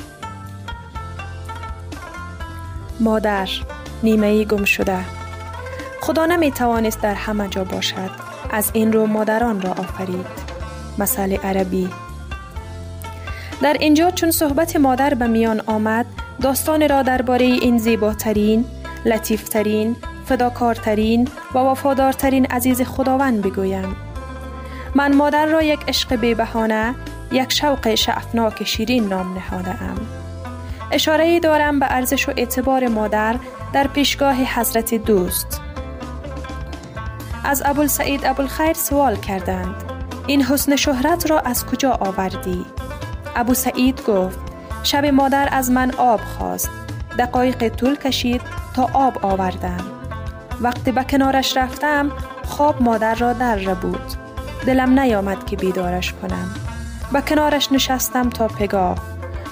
مادر 3.00 3.48
نیمه 4.02 4.26
ای 4.26 4.44
گم 4.44 4.64
شده. 4.64 4.98
خدا 6.00 6.26
نمی 6.26 6.50
توانست 6.50 7.00
در 7.00 7.14
همه 7.14 7.48
جا 7.48 7.64
باشد. 7.64 8.10
از 8.50 8.70
این 8.72 8.92
رو 8.92 9.06
مادران 9.06 9.60
را 9.60 9.70
آفرید. 9.70 10.26
مسئله 10.98 11.36
عربی. 11.36 11.90
در 13.62 13.76
اینجا 13.80 14.10
چون 14.10 14.30
صحبت 14.30 14.76
مادر 14.76 15.14
به 15.14 15.26
میان 15.26 15.60
آمد 15.66 16.06
داستان 16.40 16.88
را 16.88 17.02
درباره 17.02 17.44
این 17.44 17.78
زیباترین، 17.78 18.64
لطیفترین، 19.04 19.96
فداکارترین 20.26 21.28
و 21.54 21.58
وفادارترین 21.58 22.46
عزیز 22.46 22.82
خداوند 22.82 23.42
بگویم. 23.42 23.96
من 24.94 25.14
مادر 25.14 25.46
را 25.46 25.62
یک 25.62 25.80
عشق 25.88 26.16
بیبهانه، 26.16 26.94
یک 27.32 27.52
شوق 27.52 27.94
شعفناک 27.94 28.64
شیرین 28.64 29.08
نام 29.08 29.34
نهاده 29.34 29.82
ام. 29.82 30.00
اشاره 30.92 31.40
دارم 31.40 31.78
به 31.78 31.86
ارزش 31.90 32.28
و 32.28 32.32
اعتبار 32.36 32.88
مادر 32.88 33.36
در 33.72 33.86
پیشگاه 33.86 34.34
حضرت 34.34 34.94
دوست. 34.94 35.60
از 37.44 37.62
ابوالسعید 37.64 38.26
ابوالخیر 38.26 38.72
سوال 38.72 39.16
کردند 39.16 39.74
این 40.26 40.42
حسن 40.42 40.76
شهرت 40.76 41.30
را 41.30 41.40
از 41.40 41.66
کجا 41.66 41.92
آوردی؟ 41.92 42.66
ابو 43.36 43.54
سعید 43.54 44.02
گفت 44.06 44.38
شب 44.82 45.04
مادر 45.04 45.48
از 45.52 45.70
من 45.70 45.94
آب 45.94 46.20
خواست. 46.20 46.70
دقایق 47.18 47.68
طول 47.68 47.96
کشید 47.96 48.40
تا 48.74 48.90
آب 48.92 49.18
آوردم. 49.22 49.84
وقتی 50.60 50.92
به 50.92 51.04
کنارش 51.04 51.56
رفتم 51.56 52.12
خواب 52.44 52.82
مادر 52.82 53.14
را 53.14 53.32
در 53.32 53.74
بود. 53.74 54.12
دلم 54.66 55.00
نیامد 55.00 55.46
که 55.46 55.56
بیدارش 55.56 56.12
کنم. 56.12 56.54
به 57.12 57.20
کنارش 57.20 57.72
نشستم 57.72 58.30
تا 58.30 58.48
پگاه. 58.48 58.98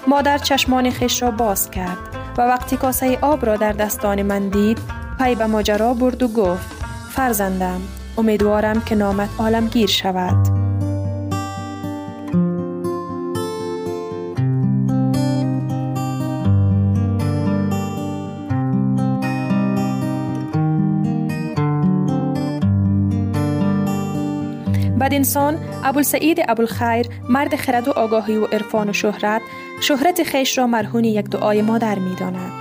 مادر 0.06 0.38
چشمان 0.38 0.90
خش 0.90 1.22
را 1.22 1.30
باز 1.30 1.70
کرد 1.70 1.99
و 2.38 2.42
وقتی 2.42 2.76
کاسه 2.76 3.18
آب 3.20 3.46
را 3.46 3.56
در 3.56 3.72
دستان 3.72 4.22
من 4.22 4.49
دید 4.49 4.78
پی 5.18 5.34
به 5.34 5.46
ماجرا 5.46 5.94
برد 5.94 6.22
و 6.22 6.28
گفت 6.28 6.66
فرزندم 7.10 7.80
امیدوارم 8.18 8.80
که 8.80 8.94
نامت 8.94 9.28
عالمگیر 9.38 9.88
شود. 9.88 10.69
انسان 25.20 25.58
ابوالسعید 25.84 26.40
ابوالخیر 26.48 27.06
مرد 27.28 27.56
خرد 27.56 27.88
و 27.88 27.90
آگاهی 27.90 28.36
و 28.36 28.44
عرفان 28.44 28.90
و 28.90 28.92
شهرت 28.92 29.42
شهرت 29.80 30.22
خیش 30.22 30.58
را 30.58 30.66
مرهون 30.66 31.04
یک 31.04 31.24
دعای 31.24 31.62
مادر 31.62 31.98
می 31.98 32.14
داند 32.14 32.52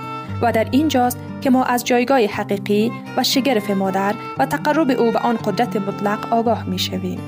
و 0.42 0.52
در 0.52 0.66
اینجاست 0.70 1.18
که 1.40 1.50
ما 1.50 1.64
از 1.64 1.84
جایگاه 1.84 2.20
حقیقی 2.20 2.92
و 3.16 3.22
شگرف 3.22 3.70
مادر 3.70 4.14
و 4.38 4.46
تقرب 4.46 4.90
او 4.90 5.10
به 5.10 5.18
آن 5.18 5.36
قدرت 5.36 5.76
مطلق 5.76 6.32
آگاه 6.32 6.64
می 6.64 6.78
شویم. 6.78 7.18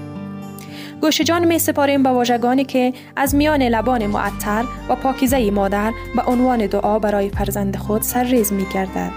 گوش 1.01 1.21
جان 1.21 1.45
می 1.45 1.59
سپاریم 1.59 2.03
به 2.03 2.09
واژگانی 2.09 2.65
که 2.65 2.93
از 3.17 3.35
میان 3.35 3.63
لبان 3.63 4.07
معطر 4.07 4.65
و 4.89 4.95
پاکیزه 4.95 5.51
مادر 5.51 5.93
به 6.17 6.23
عنوان 6.23 6.67
دعا 6.67 6.99
برای 6.99 7.31
فرزند 7.31 7.77
خود 7.77 8.03
سرریز 8.03 8.53
می 8.53 8.67
گردد. 8.75 9.13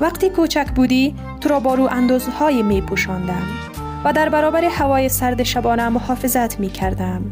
وقتی 0.00 0.30
کوچک 0.30 0.66
بودی 0.74 1.14
تو 1.40 1.48
را 1.48 1.60
با 1.60 1.74
رو 1.74 1.88
اندازهای 1.90 2.62
می 2.62 2.80
پوشاندم. 2.80 3.63
و 4.04 4.12
در 4.12 4.28
برابر 4.28 4.64
هوای 4.64 5.08
سرد 5.08 5.42
شبانه 5.42 5.88
محافظت 5.88 6.60
می 6.60 6.68
کردم. 6.68 7.22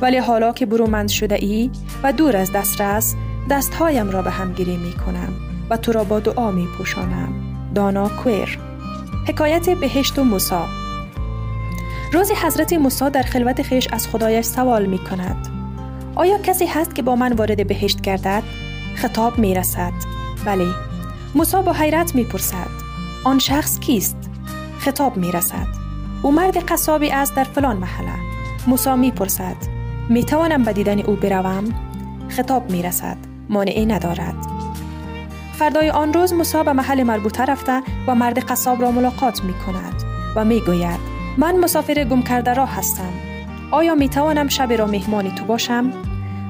ولی 0.00 0.18
حالا 0.18 0.52
که 0.52 0.66
برومند 0.66 1.08
شده 1.08 1.34
ای 1.34 1.70
و 2.02 2.12
دور 2.12 2.36
از 2.36 2.52
دسترس 2.52 3.14
دستهایم 3.50 4.10
را 4.10 4.22
به 4.22 4.30
هم 4.30 4.52
گیری 4.52 4.76
می 4.76 4.92
کنم 4.92 5.32
و 5.70 5.76
تو 5.76 5.92
را 5.92 6.04
با 6.04 6.20
دعا 6.20 6.50
می 6.50 6.66
پوشانم. 6.78 7.52
دانا 7.74 8.08
کویر 8.08 8.58
حکایت 9.28 9.70
بهشت 9.70 10.18
و 10.18 10.24
موسا 10.24 10.64
روزی 12.12 12.34
حضرت 12.34 12.72
موسی 12.72 13.10
در 13.10 13.22
خلوت 13.22 13.62
خیش 13.62 13.88
از 13.92 14.08
خدایش 14.08 14.44
سوال 14.44 14.86
می 14.86 14.98
کند 14.98 15.48
آیا 16.14 16.38
کسی 16.38 16.66
هست 16.66 16.94
که 16.94 17.02
با 17.02 17.16
من 17.16 17.32
وارد 17.32 17.66
بهشت 17.66 18.00
گردد؟ 18.00 18.42
خطاب 18.96 19.38
می 19.38 19.54
رسد. 19.54 19.92
بله. 20.44 20.66
موسی 21.34 21.56
با 21.62 21.72
حیرت 21.72 22.14
می 22.14 22.24
پرسد. 22.24 22.68
آن 23.24 23.38
شخص 23.38 23.80
کیست؟ 23.80 24.16
خطاب 24.78 25.16
می 25.16 25.32
رسد. 25.32 25.81
او 26.22 26.32
مرد 26.32 26.56
قصابی 26.56 27.10
است 27.10 27.36
در 27.36 27.44
فلان 27.44 27.76
محله. 27.76 28.12
موسی 28.66 28.94
می 28.94 29.10
پرسد. 29.10 29.56
می 30.08 30.24
توانم 30.24 30.62
به 30.62 30.72
دیدن 30.72 31.00
او 31.00 31.16
بروم؟ 31.16 31.64
خطاب 32.28 32.70
می 32.70 32.82
رسد. 32.82 33.16
مانعی 33.48 33.86
ندارد. 33.86 34.34
فردای 35.52 35.90
آن 35.90 36.12
روز 36.12 36.32
موسی 36.32 36.62
به 36.62 36.72
محل 36.72 37.02
مربوطه 37.02 37.44
رفته 37.44 37.82
و 38.06 38.14
مرد 38.14 38.38
قصاب 38.38 38.82
را 38.82 38.90
ملاقات 38.90 39.44
می 39.44 39.54
کند 39.54 40.02
و 40.36 40.44
می 40.44 40.60
گوید 40.60 41.00
من 41.38 41.56
مسافر 41.56 42.04
گم 42.04 42.22
کرده 42.22 42.54
را 42.54 42.66
هستم. 42.66 43.12
آیا 43.70 43.94
می 43.94 44.08
توانم 44.08 44.48
شب 44.48 44.72
را 44.72 44.86
مهمانی 44.86 45.30
تو 45.30 45.44
باشم؟ 45.44 45.92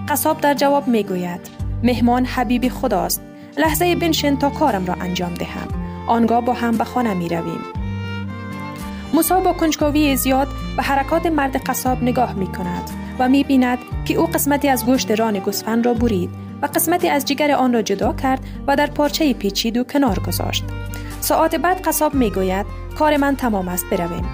قصاب 0.09 0.41
در 0.41 0.55
جواب 0.55 0.89
می 0.89 1.03
گوید 1.03 1.41
مهمان 1.83 2.25
حبیب 2.25 2.69
خداست. 2.69 3.23
لحظه 3.59 3.95
بنشین 3.95 4.39
تا 4.39 4.51
کارم 4.51 4.87
را 4.87 4.95
انجام 4.95 5.35
دهم. 5.35 5.69
آنگاه 6.07 6.41
با 6.41 6.53
هم 6.53 6.77
به 6.77 6.85
خانه 6.85 7.15
می 7.15 7.29
رویم. 7.29 7.82
موسی 9.15 9.35
با 9.45 9.53
کنجکاوی 9.53 10.17
زیاد 10.17 10.49
به 10.77 10.83
حرکات 10.83 11.27
مرد 11.27 11.57
قصاب 11.57 12.03
نگاه 12.03 12.35
می 12.35 12.47
کند 12.47 12.91
و 13.19 13.29
می 13.29 13.45
بیند 13.45 13.79
که 14.05 14.15
او 14.15 14.27
قسمتی 14.27 14.69
از 14.69 14.87
گوشت 14.87 15.11
ران 15.11 15.39
گوسفند 15.39 15.87
را 15.87 15.95
برید 15.95 16.31
و 16.63 16.67
قسمتی 16.67 17.09
از 17.09 17.25
جگر 17.25 17.51
آن 17.51 17.73
را 17.73 17.83
جدا 17.83 18.13
کرد 18.13 18.41
و 18.67 18.77
در 18.77 18.87
پارچه 18.87 19.33
پیچید 19.33 19.77
و 19.77 19.85
کنار 19.85 20.19
گذاشت. 20.19 20.65
ساعت 21.21 21.55
بعد 21.55 21.81
قصاب 21.89 22.15
می 22.15 22.31
گوید 22.31 22.67
کار 22.99 23.17
من 23.17 23.37
تمام 23.37 23.69
است 23.69 23.85
برویم. 23.91 24.25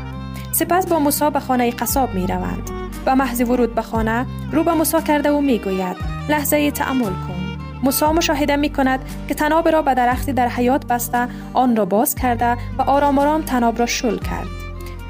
سپس 0.53 0.87
با 0.87 0.99
موسی 0.99 1.31
به 1.31 1.41
خانه 1.41 1.71
قصاب 1.71 2.15
می 2.15 2.27
روند. 2.27 2.71
و 3.07 3.17
محض 3.17 3.41
ورود 3.41 3.75
به 3.75 3.83
خانه 3.83 4.27
رو 4.53 4.65
به 4.65 4.75
موسی 4.75 5.03
کرده 5.03 5.31
و 5.31 5.41
می 5.41 5.59
گوید 5.59 5.97
لحظه 6.29 6.71
تعمل 6.71 7.05
کن. 7.05 7.39
موسی 7.83 8.05
مشاهده 8.05 8.57
می 8.57 8.71
کند 8.71 9.01
که 9.29 9.35
تناب 9.35 9.69
را 9.69 9.83
به 9.83 9.95
درختی 9.95 10.33
در 10.33 10.49
حیات 10.49 10.87
بسته 10.87 11.29
آن 11.55 11.77
را 11.77 11.85
باز 11.85 12.15
کرده 12.15 12.57
و 12.79 12.83
آرام 12.83 13.19
آرام 13.19 13.43
تناب 13.43 13.79
را 13.79 13.87
شل 13.87 14.19
کرد. 14.19 14.68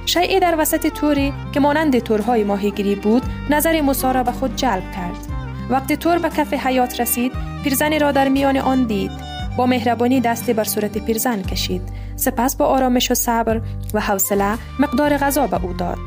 شیعی 0.09 0.41
در 0.41 0.55
وسط 0.59 0.87
توری 0.87 1.33
که 1.53 1.61
مانند 1.61 1.99
تورهای 1.99 2.45
ماهیگیری 2.45 2.95
بود 2.95 3.23
نظر 3.51 3.81
موسی 3.81 4.13
را 4.13 4.23
به 4.23 4.33
خود 4.33 4.57
جلب 4.57 4.93
کرد. 4.93 5.27
وقتی 5.71 5.97
تور 5.97 6.19
به 6.19 6.29
کف 6.29 6.55
حیات 6.55 7.01
رسید 7.01 7.33
پیرزنی 7.65 7.99
را 7.99 8.13
در 8.13 8.29
میان 8.29 8.57
آن 8.57 8.85
دید. 8.85 9.11
با 9.57 9.67
مهربانی 9.67 10.21
دستی 10.21 10.53
بر 10.53 10.65
صورت 10.65 10.99
پیرزن 10.99 11.43
کشید. 11.43 11.83
سپس 12.17 12.57
با 12.57 12.67
آرامش 12.67 13.11
و 13.11 13.15
صبر 13.15 13.61
و 13.95 14.01
حوصله 14.01 14.59
مقدار 14.79 15.17
غذا 15.17 15.47
به 15.47 15.65
او 15.65 15.73
داد. 15.73 15.99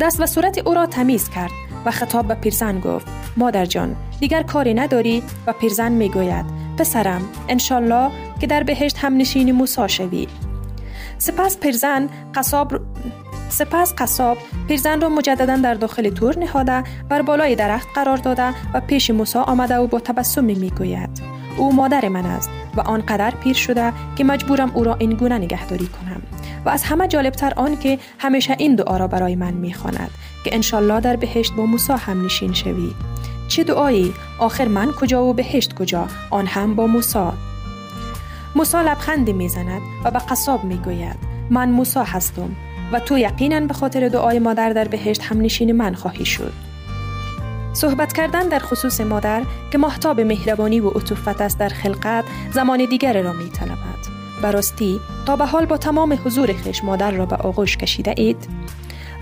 دست 0.00 0.20
و 0.20 0.26
صورت 0.26 0.58
او 0.58 0.74
را 0.74 0.86
تمیز 0.86 1.30
کرد 1.30 1.52
و 1.84 1.90
خطاب 1.90 2.28
به 2.28 2.34
پیرزن 2.34 2.80
گفت 2.80 3.06
مادر 3.36 3.64
جان 3.64 3.96
دیگر 4.20 4.42
کاری 4.42 4.74
نداری؟ 4.74 5.22
و 5.46 5.52
پیرزن 5.52 5.92
می 5.92 6.08
گوید 6.08 6.46
پسرم 6.78 7.22
انشالله 7.48 8.10
که 8.40 8.46
در 8.46 8.62
بهشت 8.62 8.98
هم 8.98 9.16
نشین 9.16 9.52
موسا 9.52 9.88
شوی. 9.88 10.28
سپس 11.22 11.58
پیرزن 11.58 12.08
قصاب 12.34 12.72
سپس 13.48 13.94
قصاب 13.98 14.38
پیرزن 14.68 15.00
را 15.00 15.08
مجددا 15.08 15.56
در 15.56 15.74
داخل 15.74 16.10
تور 16.10 16.38
نهاده 16.38 16.82
بر 17.08 17.22
بالای 17.22 17.54
درخت 17.54 17.88
قرار 17.94 18.16
داده 18.16 18.54
و 18.74 18.80
پیش 18.80 19.10
موسی 19.10 19.38
آمده 19.38 19.76
و 19.76 19.86
با 19.86 20.00
تبسمی 20.00 20.54
می‌گوید. 20.54 21.22
او 21.56 21.74
مادر 21.74 22.08
من 22.08 22.26
است 22.26 22.50
و 22.76 22.80
آنقدر 22.80 23.30
پیر 23.30 23.56
شده 23.56 23.92
که 24.16 24.24
مجبورم 24.24 24.70
او 24.74 24.84
را 24.84 24.94
این 24.94 25.10
گونه 25.10 25.38
نگهداری 25.38 25.86
کنم. 25.86 26.22
و 26.64 26.68
از 26.68 26.82
همه 26.82 27.08
جالبتر 27.08 27.52
آن 27.56 27.76
که 27.76 27.98
همیشه 28.18 28.56
این 28.58 28.74
دعا 28.74 28.96
را 28.96 29.06
برای 29.08 29.36
من 29.36 29.54
می‌خواند 29.54 30.10
که 30.44 30.54
انشالله 30.54 31.00
در 31.00 31.16
بهشت 31.16 31.52
با 31.52 31.66
موسی 31.66 31.92
هم 31.92 32.24
نشین 32.24 32.52
شوی. 32.52 32.94
چه 33.48 33.64
دعایی؟ 33.64 34.14
آخر 34.38 34.68
من 34.68 34.92
کجا 34.92 35.24
و 35.24 35.32
بهشت 35.34 35.74
کجا؟ 35.74 36.06
آن 36.30 36.46
هم 36.46 36.74
با 36.76 36.86
موسی. 36.86 37.51
موسی 38.54 38.76
لبخندی 38.76 39.32
می‌زند 39.32 39.82
و 40.04 40.10
به 40.10 40.18
قصاب 40.18 40.64
می‌گوید 40.64 41.16
من 41.50 41.70
موسی 41.70 42.00
هستم 42.00 42.56
و 42.92 43.00
تو 43.00 43.18
یقینا 43.18 43.60
به 43.60 43.74
خاطر 43.74 44.08
دعای 44.08 44.38
مادر 44.38 44.72
در 44.72 44.88
بهشت 44.88 45.22
هم 45.22 45.40
نشین 45.40 45.72
من 45.72 45.94
خواهی 45.94 46.24
شد 46.24 46.52
صحبت 47.72 48.12
کردن 48.12 48.48
در 48.48 48.58
خصوص 48.58 49.00
مادر 49.00 49.42
که 49.70 49.78
محتاب 49.78 50.20
مهربانی 50.20 50.80
و 50.80 50.88
عطوفت 50.88 51.40
است 51.40 51.58
در 51.58 51.68
خلقت 51.68 52.24
زمان 52.52 52.84
دیگر 52.84 53.22
را 53.22 53.32
می 53.32 53.50
طلبد. 53.50 54.02
براستی 54.42 55.00
تا 55.26 55.36
به 55.36 55.46
حال 55.46 55.66
با 55.66 55.76
تمام 55.76 56.18
حضور 56.24 56.52
خش 56.52 56.84
مادر 56.84 57.10
را 57.10 57.26
به 57.26 57.36
آغوش 57.36 57.76
کشیده 57.76 58.14
اید؟ 58.16 58.48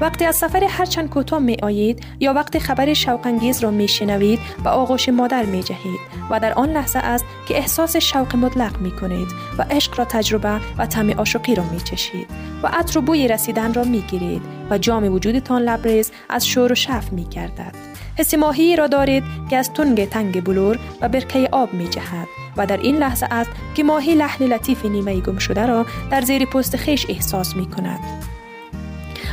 وقتی 0.01 0.25
از 0.25 0.37
سفر 0.37 0.65
هرچند 0.65 1.11
کوتاه 1.11 1.39
می 1.39 1.57
آیید 1.63 2.05
یا 2.21 2.33
وقتی 2.33 2.61
خبر 2.61 2.95
شوقانگیز 2.95 3.61
را 3.61 3.71
می 3.71 3.89
شنوید 3.89 4.39
به 4.65 4.71
آغوش 4.71 5.09
مادر 5.09 5.45
می 5.45 5.63
جهید 5.63 6.01
و 6.31 6.41
در 6.41 6.53
آن 6.53 6.73
لحظه 6.73 6.99
است 6.99 7.25
که 7.49 7.57
احساس 7.57 7.97
شوق 7.97 8.37
مطلق 8.37 8.81
می 8.81 8.91
کنید 8.91 9.29
و 9.59 9.63
عشق 9.71 9.99
را 9.99 10.05
تجربه 10.05 10.61
و 10.79 10.87
طعم 10.87 11.11
عاشقی 11.11 11.55
را 11.55 11.65
می 11.73 11.81
چشید 11.81 12.27
و 12.63 12.67
عطر 12.67 12.99
و 12.99 13.03
بوی 13.03 13.29
رسیدن 13.29 13.75
را 13.75 13.85
می 13.85 14.01
گیرید 14.01 14.43
و 14.71 14.79
جام 14.79 15.13
وجودتان 15.13 15.63
لبریز 15.63 16.13
از 16.29 16.47
شور 16.47 16.73
و 16.73 16.75
شف 16.75 17.13
می 17.13 17.25
گردد. 17.25 17.75
حس 18.19 18.35
ماهی 18.35 18.77
را 18.77 18.87
دارید 18.87 19.25
که 19.51 19.57
از 19.57 19.73
تنگ 19.73 20.09
تنگ 20.09 20.45
بلور 20.45 20.79
و 21.01 21.09
برکه 21.09 21.49
آب 21.53 21.75
می 21.75 21.89
جهد 21.89 22.29
و 22.57 22.67
در 22.67 22.77
این 22.77 22.97
لحظه 22.97 23.27
است 23.31 23.51
که 23.75 23.83
ماهی 23.83 24.15
لحن 24.15 24.45
لطیف 24.45 24.85
نیمه 24.85 25.21
گم 25.21 25.39
شده 25.39 25.67
را 25.67 25.87
در 26.11 26.21
زیر 26.21 26.45
پوست 26.45 26.77
خیش 26.77 27.07
احساس 27.09 27.57
می 27.57 27.67
کند. 27.67 28.30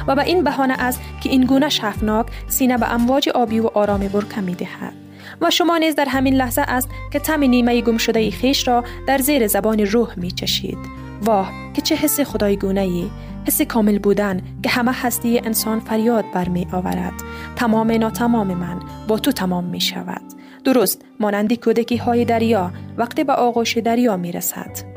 و 0.08 0.16
به 0.16 0.24
این 0.24 0.44
بهانه 0.44 0.74
است 0.74 1.02
که 1.22 1.30
این 1.30 1.46
گونه 1.46 1.70
شفناک 1.70 2.28
سینه 2.48 2.78
به 2.78 2.94
امواج 2.94 3.30
آبی 3.30 3.60
و 3.60 3.68
آرام 3.68 4.00
برکه 4.00 4.42
می 4.42 4.56
دهد. 4.56 4.94
و 5.42 5.50
شما 5.50 5.78
نیز 5.78 5.96
در 5.96 6.06
همین 6.06 6.36
لحظه 6.36 6.62
است 6.62 6.90
که 7.14 7.20
تم 7.20 7.40
نیمه 7.40 7.82
گم 7.82 7.98
شده 7.98 8.32
خیش 8.32 8.68
را 8.68 8.84
در 9.08 9.18
زیر 9.18 9.48
زبان 9.48 9.80
روح 9.80 10.20
می 10.20 10.32
چشید. 10.32 10.78
واه 11.22 11.52
که 11.74 11.82
چه 11.82 11.96
حس 11.96 12.20
خدایگونه 12.20 12.82
ای 12.82 13.10
حس 13.48 13.62
کامل 13.62 14.00
بودن 14.00 14.42
که 14.64 14.70
همه 14.70 14.92
هستی 14.94 15.40
انسان 15.40 15.80
فریاد 15.80 16.26
برمی 16.34 16.68
آورد 16.72 17.14
تمام 17.56 17.92
ناتمام 17.92 18.48
من 18.48 18.80
با 19.08 19.20
تو 19.20 19.32
تمام 19.32 19.64
می 19.64 19.82
شود 19.82 20.22
درست 20.64 21.02
مانندی 21.20 21.58
کودکی 21.58 21.98
های 21.98 22.26
دریا 22.26 22.72
وقتی 22.98 23.24
به 23.24 23.34
آغوش 23.34 23.78
دریا 23.78 24.18
می 24.18 24.32
رسد 24.32 24.97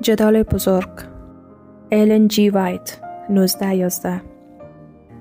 جدال 0.00 0.42
بزرگ. 0.42 0.88
ایلن 1.90 2.28
جی 2.28 2.50
وایت 2.50 2.98
1911 3.30 4.20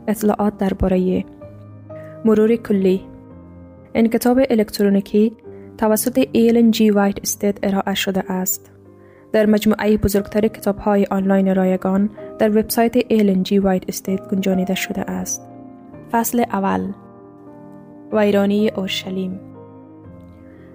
اطلاعات 0.08 0.58
درباره 0.58 1.26
مرور 2.26 2.56
کلی. 2.56 3.02
این 3.94 4.08
کتاب 4.08 4.40
الکترونیکی 4.50 5.38
توسط 5.78 6.28
ایلن 6.32 6.72
جی 6.72 6.90
وایت 6.90 7.20
Estate 7.24 7.60
ارائه 7.64 7.94
شده 7.94 8.32
است. 8.32 8.72
در 9.32 9.46
مجموعه 9.46 9.98
بزرگتر 9.98 10.48
کتاب 10.48 10.78
های 10.78 11.06
آنلاین 11.06 11.56
رایگان 11.56 12.10
در 12.40 12.50
وبسایت 12.50 12.96
ایلن 13.08 13.44
جی 13.44 13.60
وایت 13.60 13.84
Estate 13.88 14.20
گنجانیده 14.20 14.76
شده 14.76 15.12
است. 15.12 15.42
فصل 16.12 16.40
اول. 16.52 16.92
ویرانی 18.14 18.70
اورشلیم. 18.70 19.40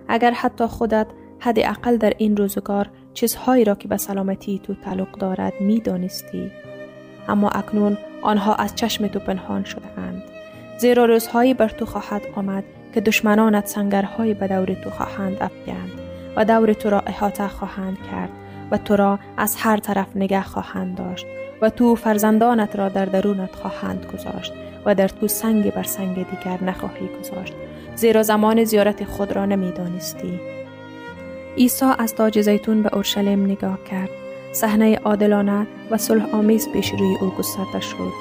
اگر 0.08 0.30
حتی 0.30 0.66
خودت 0.66 1.06
حداقل 1.38 1.96
در 1.96 2.12
این 2.18 2.36
روزگار 2.36 2.88
چیزهایی 3.14 3.64
را 3.64 3.74
که 3.74 3.88
به 3.88 3.96
سلامتی 3.96 4.58
تو 4.58 4.74
تعلق 4.74 5.18
دارد 5.18 5.52
می 5.60 5.80
دانستی. 5.80 6.50
اما 7.28 7.48
اکنون 7.48 7.98
آنها 8.22 8.54
از 8.54 8.74
چشم 8.74 9.06
تو 9.06 9.18
پنهان 9.18 9.64
شده 9.64 9.98
اند. 9.98 10.22
زیرا 10.78 11.04
روزهایی 11.04 11.54
بر 11.54 11.68
تو 11.68 11.86
خواهد 11.86 12.22
آمد 12.34 12.64
که 12.94 13.00
دشمنانت 13.00 13.66
سنگرهایی 13.66 14.34
به 14.34 14.48
دور 14.48 14.74
تو 14.74 14.90
خواهند 14.90 15.36
افکند 15.40 15.90
و 16.36 16.44
دور 16.44 16.72
تو 16.72 16.90
را 16.90 17.00
احاطه 17.00 17.48
خواهند 17.48 17.98
کرد 18.10 18.30
و 18.70 18.78
تو 18.78 18.96
را 18.96 19.18
از 19.36 19.56
هر 19.58 19.76
طرف 19.76 20.06
نگه 20.16 20.42
خواهند 20.42 20.96
داشت 20.96 21.26
و 21.62 21.70
تو 21.70 21.94
فرزندانت 21.94 22.76
را 22.76 22.88
در 22.88 23.04
درونت 23.04 23.54
خواهند 23.54 24.06
گذاشت 24.06 24.52
و 24.84 24.94
در 24.94 25.08
تو 25.08 25.28
سنگ 25.28 25.72
بر 25.72 25.82
سنگ 25.82 26.14
دیگر 26.14 26.64
نخواهی 26.64 27.08
گذاشت 27.20 27.54
زیرا 27.94 28.22
زمان 28.22 28.64
زیارت 28.64 29.04
خود 29.04 29.32
را 29.32 29.46
نمی 29.46 29.72
دانستی. 29.72 30.61
عیسی 31.56 31.86
از 31.98 32.14
تاج 32.14 32.40
زیتون 32.40 32.82
به 32.82 32.94
اورشلیم 32.94 33.44
نگاه 33.44 33.78
کرد. 33.90 34.10
صحنه 34.52 34.96
عادلانه 34.96 35.66
و 35.90 35.98
صلح 35.98 36.34
آمیز 36.34 36.68
پیش 36.72 36.90
روی 36.90 37.16
او 37.20 37.30
گسترده 37.30 37.80
شد. 37.80 38.12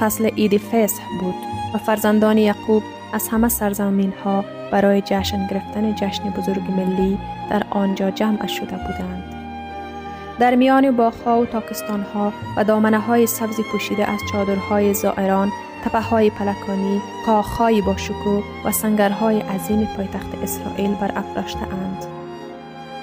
فصل 0.00 0.26
عید 0.26 0.58
فصح 0.58 1.02
بود 1.20 1.34
و 1.74 1.78
فرزندان 1.78 2.38
یعقوب 2.38 2.82
از 3.12 3.28
همه 3.28 3.48
سرزمین 3.48 4.12
ها 4.24 4.44
برای 4.72 5.00
جشن 5.00 5.46
گرفتن 5.46 5.94
جشن 5.94 6.30
بزرگ 6.30 6.70
ملی 6.70 7.18
در 7.50 7.62
آنجا 7.70 8.10
جمع 8.10 8.46
شده 8.46 8.76
بودند. 8.76 9.36
در 10.38 10.54
میان 10.54 10.96
باغها 10.96 11.40
و 11.40 11.46
تاکستانها 11.46 12.32
و 12.56 12.64
دامنه 12.64 12.98
های 12.98 13.26
سبزی 13.26 13.62
پوشیده 13.72 14.10
از 14.10 14.20
چادرهای 14.32 14.94
زائران 14.94 15.52
تپه 15.84 16.00
های 16.00 16.30
پلکانی، 16.30 17.00
کاخهای 17.26 17.82
با 17.82 17.96
شکو 17.96 18.42
و 18.64 18.72
سنگرهای 18.72 19.40
عظیم 19.40 19.88
پایتخت 19.96 20.34
اسرائیل 20.42 20.94
بر 20.94 21.12
اند. 21.16 22.15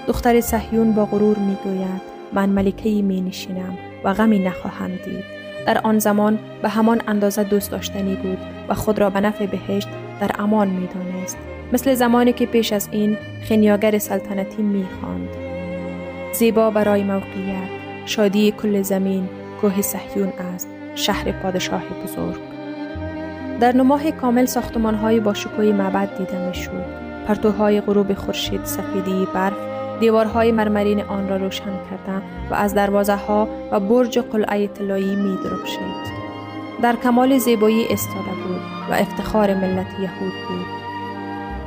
دختر 0.07 0.41
صهیون 0.41 0.91
با 0.91 1.05
غرور 1.05 1.37
می 1.37 1.57
گوید 1.63 2.01
من 2.33 2.49
ملکهی 2.49 3.01
می 3.01 3.21
نشینم 3.21 3.77
و 4.03 4.13
غمی 4.13 4.39
نخواهم 4.39 4.87
دید. 4.87 5.23
در 5.65 5.77
آن 5.77 5.99
زمان 5.99 6.39
به 6.61 6.69
همان 6.69 7.01
اندازه 7.07 7.43
دوست 7.43 7.71
داشتنی 7.71 8.15
بود 8.15 8.37
و 8.69 8.73
خود 8.73 8.99
را 8.99 9.09
به 9.09 9.21
نفع 9.21 9.45
بهشت 9.45 9.87
در 10.19 10.31
امان 10.39 10.67
می 10.67 10.87
دانست. 10.87 11.37
مثل 11.73 11.93
زمانی 11.93 12.33
که 12.33 12.45
پیش 12.45 12.73
از 12.73 12.89
این 12.91 13.17
خنیاگر 13.49 13.97
سلطنتی 13.97 14.61
می 14.61 14.85
خاند. 15.01 15.29
زیبا 16.33 16.71
برای 16.71 17.03
موقعیت 17.03 17.69
شادی 18.05 18.51
کل 18.51 18.81
زمین 18.81 19.29
کوه 19.61 19.81
صهیون 19.81 20.33
است 20.53 20.67
شهر 20.95 21.31
پادشاه 21.31 21.83
بزرگ 22.03 22.41
در 23.59 23.75
نماه 23.75 24.11
کامل 24.11 24.45
ساختمان 24.45 24.95
های 24.95 25.19
با 25.19 25.33
شکوی 25.33 25.71
معبد 25.71 26.17
دیده 26.17 26.47
می 26.47 26.53
شود 26.53 26.85
پرتوهای 27.27 27.81
غروب 27.81 28.13
خورشید 28.13 28.65
سفیدی 28.65 29.27
برف 29.33 29.72
دیوارهای 30.03 30.51
مرمرین 30.51 31.01
آن 31.01 31.29
را 31.29 31.37
روشن 31.37 31.65
کرده 31.65 32.25
و 32.51 32.53
از 32.53 32.73
دروازه 32.73 33.15
ها 33.15 33.47
و 33.71 33.79
برج 33.79 34.19
قلعه 34.19 34.67
طلایی 34.67 35.15
می 35.15 35.37
درخشید. 35.43 36.13
در 36.81 36.95
کمال 36.95 37.37
زیبایی 37.37 37.87
استاده 37.89 38.35
بود 38.47 38.61
و 38.89 38.93
افتخار 38.93 39.53
ملت 39.53 39.87
یهود 39.99 40.33
بود. 40.47 40.65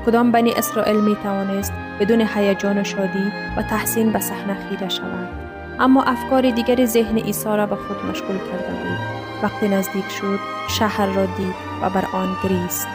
کدام 0.07 0.33
بنی 0.33 0.53
اسرائیل 0.53 1.01
می 1.01 1.16
توانست 1.22 1.72
بدون 2.01 2.20
هیجان 2.35 2.79
و 2.79 2.85
شادی 2.85 3.33
و 3.57 3.62
تحسین 3.62 4.12
به 4.12 4.20
صحنه 4.20 4.57
خیره 4.68 4.88
شود 4.88 5.29
اما 5.79 6.03
افکار 6.03 6.51
دیگر 6.51 6.85
ذهن 6.85 7.18
عیسی 7.18 7.49
را 7.49 7.66
به 7.66 7.77
خود 7.77 7.96
مشغول 8.11 8.37
کرده 8.38 8.72
بود 8.72 8.99
وقتی 9.42 9.68
نزدیک 9.68 10.09
شد 10.20 10.38
شهر 10.68 11.07
را 11.07 11.27
دید 11.27 11.55
و 11.83 11.90
بر 11.90 12.05
آن 12.12 12.29
گریست 12.44 12.88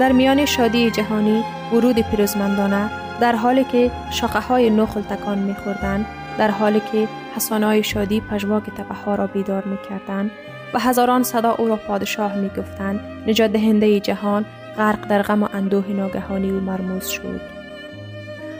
در 0.00 0.12
میان 0.12 0.44
شادی 0.44 0.90
جهانی 0.90 1.44
ورود 1.72 1.98
پیروزمندانه 2.10 3.03
در 3.20 3.36
حالی 3.36 3.64
که 3.64 3.90
شاقه 4.10 4.40
های 4.40 4.70
نخل 4.70 5.00
تکان 5.00 5.38
میخوردند 5.38 6.06
در 6.38 6.50
حالی 6.50 6.80
که 6.92 7.08
حسانای 7.36 7.82
شادی 7.82 8.20
پژواک 8.20 8.64
تپه 8.64 8.94
ها 8.94 9.14
را 9.14 9.26
بیدار 9.26 9.64
می‌کردند 9.64 10.30
و 10.74 10.78
هزاران 10.78 11.22
صدا 11.22 11.54
او 11.58 11.68
را 11.68 11.76
پادشاه 11.76 12.36
می‌گفتند 12.36 13.00
نجات 13.26 13.52
دهنده 13.52 14.00
جهان 14.00 14.44
غرق 14.76 15.08
در 15.08 15.22
غم 15.22 15.42
و 15.42 15.48
اندوه 15.52 15.86
ناگهانی 15.88 16.50
و 16.50 16.60
مرموز 16.60 17.06
شد. 17.06 17.40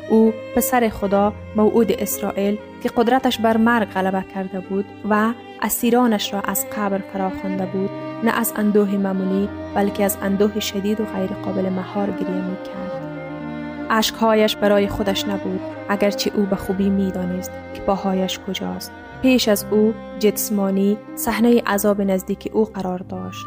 او 0.08 0.32
پسر 0.56 0.88
خدا 0.88 1.32
موعود 1.56 1.92
اسرائیل 1.92 2.58
که 2.82 2.90
قدرتش 2.96 3.38
بر 3.38 3.56
مرگ 3.56 3.88
غلبه 3.88 4.24
کرده 4.34 4.60
بود 4.60 4.84
و 5.10 5.32
اسیرانش 5.62 6.32
را 6.32 6.40
از 6.40 6.66
قبر 6.76 6.98
فراخوانده 7.12 7.66
بود 7.66 7.90
نه 8.24 8.38
از 8.38 8.52
اندوه 8.56 8.90
معمولی 8.90 9.48
بلکه 9.74 10.04
از 10.04 10.16
اندوه 10.22 10.60
شدید 10.60 11.00
و 11.00 11.04
غیر 11.04 11.30
قابل 11.30 11.68
مهار 11.68 12.10
گریه 12.10 12.40
می 12.40 12.56
کرد. 13.88 13.98
عشقهایش 13.98 14.56
برای 14.56 14.88
خودش 14.88 15.24
نبود 15.24 15.60
اگرچه 15.88 16.30
او 16.34 16.42
به 16.42 16.56
خوبی 16.56 16.90
می‌دانست 16.90 17.50
که 17.74 17.80
پاهایش 17.80 18.38
کجاست 18.38 18.92
پیش 19.22 19.48
از 19.48 19.66
او 19.70 19.94
جسمانی 20.18 20.98
صحنه 21.14 21.62
عذاب 21.66 22.00
نزدیک 22.00 22.50
او 22.52 22.64
قرار 22.64 22.98
داشت 22.98 23.46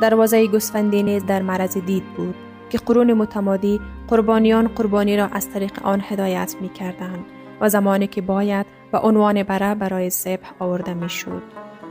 دروازه 0.00 0.46
گسفندی 0.46 1.02
نیز 1.02 1.26
در 1.26 1.42
معرض 1.42 1.78
دید 1.78 2.04
بود 2.16 2.34
که 2.70 2.78
قرون 2.78 3.12
متمادی 3.12 3.80
قربانیان 4.08 4.68
قربانی 4.68 5.16
را 5.16 5.26
از 5.26 5.50
طریق 5.50 5.72
آن 5.82 6.02
هدایت 6.08 6.56
می 6.60 6.68
کردند 6.68 7.24
و 7.60 7.68
زمانی 7.68 8.06
که 8.06 8.22
باید 8.22 8.66
و 8.92 8.96
عنوان 8.96 9.42
بره 9.42 9.74
برای 9.74 10.10
ذبح 10.10 10.50
آورده 10.58 10.94
می 10.94 11.08
شد. 11.08 11.42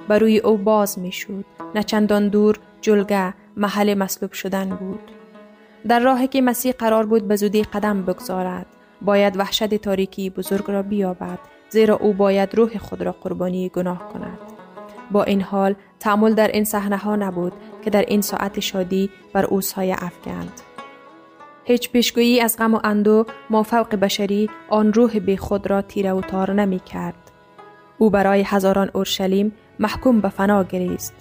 بر 0.07 0.19
روی 0.19 0.39
او 0.39 0.57
باز 0.57 0.99
می 0.99 1.11
شد. 1.11 1.45
نه 1.75 1.83
چندان 1.83 2.27
دور 2.27 2.59
جلگه 2.81 3.33
محل 3.57 3.93
مصلوب 3.93 4.31
شدن 4.31 4.69
بود. 4.69 5.18
در 5.87 5.99
راهی 5.99 6.27
که 6.27 6.41
مسیح 6.41 6.71
قرار 6.71 7.05
بود 7.05 7.27
به 7.27 7.35
زودی 7.35 7.63
قدم 7.63 8.01
بگذارد 8.01 8.65
باید 9.01 9.37
وحشت 9.37 9.75
تاریکی 9.75 10.29
بزرگ 10.29 10.71
را 10.71 10.83
بیابد 10.83 11.39
زیرا 11.69 11.95
او 11.95 12.13
باید 12.13 12.55
روح 12.55 12.77
خود 12.77 13.01
را 13.01 13.11
قربانی 13.11 13.69
گناه 13.69 14.09
کند 14.13 14.39
با 15.11 15.23
این 15.23 15.41
حال 15.41 15.75
تعمل 15.99 16.33
در 16.33 16.47
این 16.47 16.63
صحنه 16.63 16.97
ها 16.97 17.15
نبود 17.15 17.53
که 17.81 17.89
در 17.89 18.05
این 18.07 18.21
ساعت 18.21 18.59
شادی 18.59 19.09
بر 19.33 19.45
او 19.45 19.61
سایه 19.61 19.95
افکند 19.99 20.61
هیچ 21.69 21.91
پیشگویی 21.91 22.41
از 22.41 22.57
غم 22.57 22.73
و 22.73 22.79
اندو 22.83 23.25
مافوق 23.49 23.95
بشری 23.95 24.49
آن 24.69 24.93
روح 24.93 25.19
بی 25.19 25.37
خود 25.37 25.69
را 25.69 25.81
تیره 25.81 26.11
و 26.11 26.21
تار 26.21 26.53
نمی 26.53 26.79
کرد. 26.79 27.31
او 27.97 28.09
برای 28.09 28.43
هزاران 28.45 28.91
اورشلیم 28.93 29.51
محکوم 29.79 30.21
به 30.21 30.29
فنا 30.29 30.63
گریست. 30.63 31.13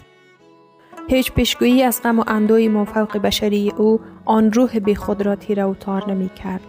هیچ 1.11 1.33
پیشگویی 1.33 1.83
از 1.83 2.01
غم 2.03 2.18
و 2.18 2.25
اندوی 2.27 2.68
مافوق 2.68 3.18
بشری 3.18 3.73
او 3.77 4.01
آن 4.25 4.53
روح 4.53 4.79
بی 4.79 4.94
خود 4.94 5.23
را 5.23 5.37
تیره 5.37 5.64
و 5.64 5.75
تار 5.75 6.11
نمی 6.11 6.29
کرد. 6.29 6.61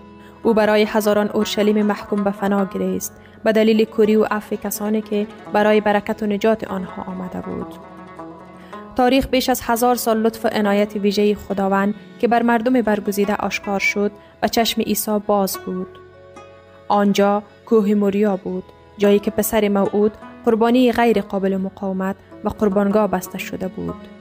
او 0.44 0.54
برای 0.54 0.84
هزاران 0.84 1.30
اورشلیم 1.30 1.86
محکوم 1.86 2.24
به 2.24 2.32
فنا 2.32 2.66
گریست 2.66 3.22
به 3.44 3.52
دلیل 3.52 3.86
کوری 3.86 4.16
و 4.16 4.24
عفو 4.24 4.56
کسانی 4.56 5.02
که 5.02 5.28
برای 5.54 5.82
برکت 5.82 6.24
و 6.24 6.26
نجات 6.26 6.64
آنها 6.64 7.04
آمده 7.04 7.42
بود. 7.42 7.74
تاریخ 8.96 9.28
بیش 9.28 9.50
از 9.50 9.62
هزار 9.64 9.96
سال 9.96 10.18
لطف 10.18 10.46
و 10.46 10.48
عنایت 10.48 10.96
ویژه 10.96 11.36
خداوند 11.36 11.96
که 12.20 12.28
بر 12.28 12.42
مردم 12.42 12.82
برگزیده 12.82 13.36
آشکار 13.36 13.80
شد 13.80 14.12
و 14.44 14.48
چشم 14.48 14.82
عیسی 14.82 15.20
باز 15.28 15.58
بود. 15.58 16.00
آنجا 16.88 17.44
کوه 17.66 17.94
موریا 17.94 18.38
بود 18.38 18.64
جایی 18.98 19.20
که 19.20 19.32
پسر 19.32 19.68
موعود 19.68 20.12
قربانی 20.46 20.92
غیر 20.92 21.22
قابل 21.22 21.58
مقاومت 21.58 22.16
و 22.44 22.50
قربانگاه 22.50 23.08
بسته 23.08 23.38
شده 23.38 23.68
بود. 23.68 24.19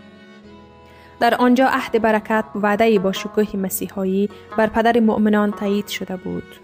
در 1.21 1.35
آنجا 1.35 1.67
عهد 1.67 2.03
برکت 2.03 2.45
وعده 2.55 2.99
با 2.99 3.13
شکوه 3.13 3.57
مسیحایی 3.57 4.31
بر 4.57 4.67
پدر 4.67 5.01
مؤمنان 5.01 5.53
تایید 5.53 5.89
شده 5.89 6.17
بود. 6.17 6.57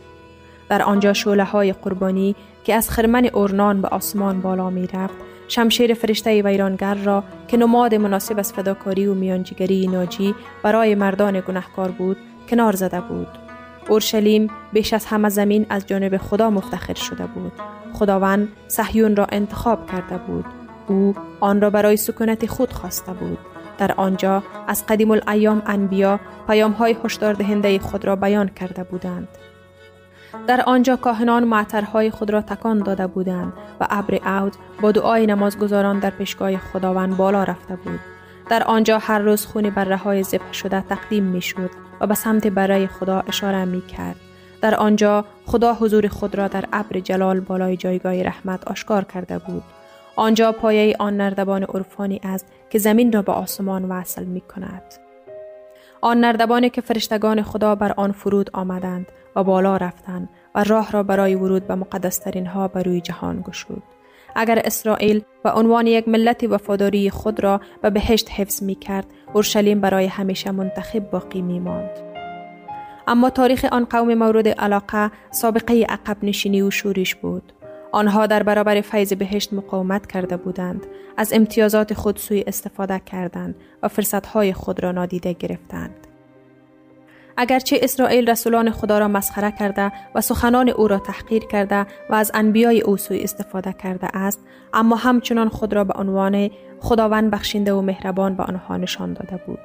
در 0.69 0.83
آنجا 0.83 1.13
شوله 1.13 1.45
های 1.45 1.73
قربانی 1.73 2.37
که 2.65 2.75
از 2.75 2.91
خرمن 2.91 3.27
اورنان 3.27 3.83
به 3.83 3.89
آسمان 3.89 4.41
بالا 4.41 4.71
می 4.71 4.87
رفت 4.87 5.15
شمشیر 5.49 5.95
فرشته 5.95 6.43
ویرانگر 6.43 6.95
را 6.95 7.25
که 7.49 7.57
نماد 7.57 7.95
مناسب 7.95 8.39
از 8.39 8.53
فداکاری 8.53 9.07
و 9.07 9.15
میانجیگری 9.15 9.87
ناجی 9.87 10.35
برای 10.63 10.95
مردان 10.95 11.41
گناهکار 11.41 11.91
بود 11.91 12.17
کنار 12.51 12.77
زده 12.77 13.01
بود. 13.01 13.29
اورشلیم 13.89 14.51
بیش 14.73 14.93
از 14.93 15.07
همه 15.07 15.29
زمین 15.29 15.67
از 15.69 15.87
جانب 15.87 16.17
خدا 16.17 16.51
مفتخر 16.51 16.95
شده 16.95 17.27
بود. 17.27 17.53
خداوند 17.93 18.49
صهیون 18.69 19.17
را 19.17 19.27
انتخاب 19.33 19.91
کرده 19.91 20.19
بود. 20.19 20.45
او 20.87 21.15
آن 21.41 21.61
را 21.61 21.71
برای 21.71 21.97
سکونت 21.97 22.47
خود 22.47 22.73
خواسته 22.73 23.13
بود. 23.13 23.39
در 23.79 23.93
آنجا 23.93 24.43
از 24.69 24.87
قدیم 24.87 25.11
الایام 25.11 25.63
انبیا 25.67 26.21
پیام 26.47 26.73
های 26.73 26.97
هشدار 27.05 27.35
دهنده 27.35 27.79
خود 27.79 28.05
را 28.05 28.17
بیان 28.17 28.49
کرده 28.49 28.85
بودند 28.85 29.29
در 30.47 30.61
آنجا 30.61 30.97
کاهنان 30.97 31.45
معطرهای 31.45 32.11
خود 32.11 32.31
را 32.31 32.41
تکان 32.43 32.79
داده 32.79 33.07
بودند 33.07 33.53
و 33.81 33.87
ابر 33.91 34.15
عود 34.15 34.53
با 34.81 34.93
دعای 34.93 35.27
نمازگزاران 35.27 35.99
در 35.99 36.11
پیشگاه 36.11 36.57
خداوند 36.57 37.17
بالا 37.17 37.45
رفته 37.45 37.77
بود 37.77 38.01
در 38.51 38.65
آنجا 38.65 38.99
هر 38.99 39.19
روز 39.19 39.47
خون 39.47 39.71
بره 39.71 39.97
های 39.97 40.23
ذبح 40.23 40.53
شده 40.53 40.81
تقدیم 40.81 41.25
می 41.25 41.43
شد 41.43 41.71
و 42.01 42.07
به 42.07 42.15
سمت 42.15 42.47
برای 42.47 42.87
خدا 42.87 43.21
اشاره 43.29 43.65
می 43.65 43.81
کرد. 43.87 44.17
در 44.61 44.75
آنجا 44.75 45.25
خدا 45.47 45.75
حضور 45.75 46.09
خود 46.09 46.35
را 46.35 46.49
در 46.49 46.65
ابر 46.73 47.01
جلال 47.01 47.41
بالای 47.41 47.77
جایگاه 47.77 48.23
رحمت 48.23 48.69
آشکار 48.69 49.05
کرده 49.05 49.39
بود. 49.39 49.63
آنجا 50.17 50.53
پایه 50.53 50.97
آن 50.99 51.17
نردبان 51.17 51.63
عرفانی 51.63 52.21
است 52.25 52.47
که 52.75 52.81
زمین 52.81 53.13
را 53.13 53.23
به 53.23 53.33
آسمان 53.33 53.85
وصل 53.85 54.25
می 54.25 54.41
کند. 54.41 54.83
آن 56.01 56.21
نردبانی 56.21 56.71
که 56.71 56.81
فرشتگان 56.81 57.43
خدا 57.43 57.75
بر 57.75 57.93
آن 57.93 58.13
فرود 58.13 58.51
آمدند 58.53 59.07
و 59.37 59.45
بالا 59.45 59.77
رفتند 59.77 60.29
و 60.55 60.65
راه 60.65 60.93
را 60.93 61.03
برای 61.03 61.35
ورود 61.35 61.67
به 61.67 61.75
مقدسترین 61.75 62.47
ها 62.47 62.69
بر 62.69 62.83
روی 62.83 63.01
جهان 63.01 63.41
گشود. 63.41 63.83
اگر 64.35 64.59
اسرائیل 64.65 65.23
و 65.45 65.49
عنوان 65.49 65.87
یک 65.87 66.09
ملت 66.09 66.45
وفاداری 66.45 67.11
خود 67.11 67.43
را 67.43 67.61
به 67.83 67.91
بهشت 67.91 68.31
حفظ 68.31 68.63
می 68.63 68.75
کرد، 68.75 69.07
اورشلیم 69.33 69.81
برای 69.81 70.07
همیشه 70.07 70.51
منتخب 70.51 71.11
باقی 71.11 71.43
می 71.43 71.61
ماند. 71.61 71.99
اما 73.07 73.31
تاریخ 73.31 73.65
آن 73.73 73.85
قوم 73.85 74.15
مورد 74.15 74.49
علاقه 74.49 75.11
سابقه 75.31 75.87
عقب 75.89 76.17
نشینی 76.23 76.63
و 76.63 76.71
شورش 76.71 77.15
بود. 77.15 77.53
آنها 77.95 78.27
در 78.27 78.43
برابر 78.43 78.81
فیض 78.81 79.13
بهشت 79.13 79.53
مقاومت 79.53 80.07
کرده 80.07 80.37
بودند. 80.37 80.87
از 81.17 81.33
امتیازات 81.33 81.95
خود 81.95 82.17
سوی 82.17 82.45
استفاده 82.47 82.99
کردند 82.99 83.55
و 83.83 83.89
فرصتهای 83.89 84.53
خود 84.53 84.83
را 84.83 84.93
نادیده 84.93 85.33
گرفتند. 85.33 86.07
اگرچه 87.37 87.79
اسرائیل 87.83 88.31
رسولان 88.31 88.71
خدا 88.71 88.99
را 88.99 89.09
مسخره 89.09 89.51
کرده 89.51 89.93
و 90.15 90.21
سخنان 90.21 90.69
او 90.69 90.89
را 90.89 90.99
تحقیر 90.99 91.45
کرده 91.45 91.87
و 92.11 92.15
از 92.15 92.31
انبیای 92.35 92.81
او 92.81 92.97
سوی 92.97 93.21
استفاده 93.21 93.73
کرده 93.73 94.17
است 94.17 94.41
اما 94.75 94.97
همچنان 94.97 95.49
خود 95.49 95.73
را 95.73 95.85
به 95.85 95.95
عنوان 95.97 96.51
خداوند 96.81 97.31
بخشنده 97.31 97.73
و 97.73 97.81
مهربان 97.81 98.35
به 98.35 98.43
آنها 98.43 98.77
نشان 98.77 99.13
داده 99.13 99.37
بود. 99.47 99.59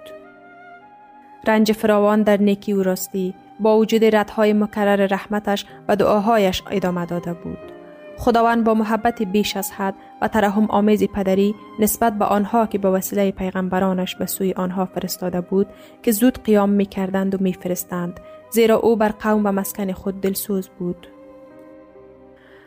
رنج 1.48 1.72
فراوان 1.72 2.24
در 2.24 2.38
نیکی 2.38 2.74
و 2.74 2.84
راستی 2.84 3.34
با 3.60 3.78
وجود 3.78 4.16
ردهای 4.16 4.54
مکرر 4.54 5.06
رحمتش 5.06 5.66
و 5.88 5.96
دعاهایش 5.96 6.64
ادامه 6.72 7.06
داده 7.06 7.34
بود. 7.34 7.79
خداوند 8.20 8.64
با 8.64 8.74
محبت 8.74 9.24
بیش 9.24 9.58
از 9.58 9.72
حد 9.72 9.96
و 10.22 10.28
ترحم 10.28 10.66
آمیز 10.66 11.04
پدری 11.04 11.56
نسبت 11.80 12.14
به 12.14 12.26
آنها 12.26 12.66
که 12.66 12.78
به 12.78 12.90
وسیله 12.90 13.32
پیغمبرانش 13.32 14.16
به 14.16 14.26
سوی 14.26 14.54
آنها 14.54 14.86
فرستاده 14.86 15.42
بود 15.42 15.68
که 16.04 16.12
زود 16.12 16.44
قیام 16.44 16.70
می 16.70 16.86
کردند 16.86 17.36
و 17.36 17.38
می 17.42 17.54
فرستند 17.54 18.20
زیرا 18.52 18.76
او 18.76 18.96
بر 18.96 19.10
قوم 19.10 19.46
و 19.46 19.52
مسکن 19.52 19.92
خود 19.92 20.22
دلسوز 20.22 20.70
بود. 20.80 21.08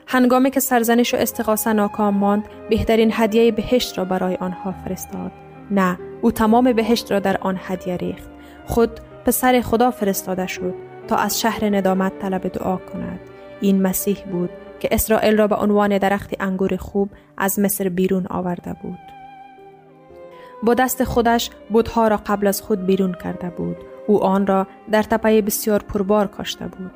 هنگامی 0.07 0.51
که 0.51 0.61
سرزنش 0.61 1.15
و 1.15 1.17
استغاثه 1.17 1.73
ناکام 1.73 2.15
ماند 2.15 2.49
بهترین 2.71 3.11
هدیه 3.13 3.53
بهشت 3.53 3.99
را 3.99 4.05
برای 4.05 4.37
آنها 4.37 4.73
فرستاد. 4.73 5.33
نه 5.71 5.99
او 6.23 6.33
تمام 6.33 6.73
بهشت 6.73 7.13
را 7.13 7.19
در 7.19 7.37
آن 7.37 7.61
هدیه 7.63 7.97
ریخت. 7.97 8.31
خود 8.67 8.91
پسر 9.25 9.61
خدا 9.61 9.91
فرستاده 9.91 10.47
شد 10.47 10.75
تا 11.09 11.17
از 11.17 11.41
شهر 11.41 11.77
ندامت 11.77 12.19
طلب 12.19 12.49
دعا 12.49 12.77
کند. 12.77 13.21
این 13.61 13.83
مسیح 13.83 14.19
بود 14.33 14.51
که 14.83 14.89
اسرائیل 14.93 15.39
را 15.39 15.47
به 15.47 15.57
عنوان 15.57 15.99
درخت 15.99 16.35
انگور 16.41 16.77
خوب 16.77 17.11
از 17.39 17.59
مصر 17.59 17.89
بیرون 17.89 18.27
آورده 18.27 18.77
بود. 18.83 18.99
با 20.63 20.75
دست 20.75 21.05
خودش 21.05 21.51
بودها 21.71 22.09
را 22.09 22.17
قبل 22.27 22.47
از 22.47 22.63
خود 22.63 22.87
بیرون 22.87 23.15
کرده 23.25 23.51
بود. 23.51 23.77
او 24.07 24.25
آن 24.25 24.47
را 24.47 24.67
در 24.93 25.03
تپه 25.03 25.43
بسیار 25.43 25.83
پربار 25.83 26.27
کاشته 26.27 26.67
بود. 26.67 26.91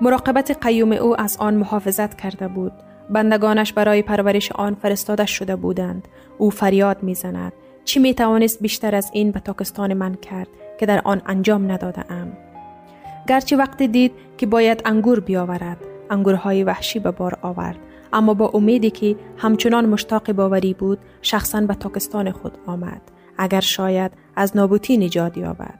مراقبت 0.00 0.58
قیوم 0.60 0.92
او 0.92 1.20
از 1.20 1.36
آن 1.36 1.54
محافظت 1.54 2.14
کرده 2.20 2.48
بود. 2.48 2.72
بندگانش 3.10 3.72
برای 3.72 4.02
پرورش 4.02 4.52
آن 4.52 4.74
فرستاده 4.74 5.26
شده 5.26 5.56
بودند. 5.56 6.08
او 6.38 6.50
فریاد 6.50 7.02
می‌زند. 7.02 7.52
چی 7.84 8.00
می 8.00 8.14
توانست 8.14 8.62
بیشتر 8.62 8.94
از 8.94 9.10
این 9.12 9.30
به 9.30 9.40
تاکستان 9.40 9.94
من 9.94 10.14
کرد 10.14 10.48
که 10.78 10.86
در 10.86 11.00
آن 11.04 11.22
انجام 11.26 11.72
نداده 11.72 12.12
ام. 12.12 12.32
گرچه 13.28 13.56
وقتی 13.56 13.88
دید 13.88 14.12
که 14.38 14.46
باید 14.46 14.82
انگور 14.84 15.20
بیاورد 15.20 15.89
انگورهای 16.10 16.64
وحشی 16.64 16.98
به 16.98 17.10
بار 17.10 17.38
آورد. 17.42 17.78
اما 18.12 18.34
با 18.34 18.50
امیدی 18.54 18.90
که 18.90 19.16
همچنان 19.36 19.86
مشتاق 19.86 20.32
باوری 20.32 20.74
بود 20.74 20.98
شخصا 21.22 21.60
به 21.60 21.74
تاکستان 21.74 22.32
خود 22.32 22.58
آمد. 22.66 23.02
اگر 23.38 23.60
شاید 23.60 24.12
از 24.36 24.56
نابوتی 24.56 24.96
نجات 24.96 25.36
یابد. 25.36 25.78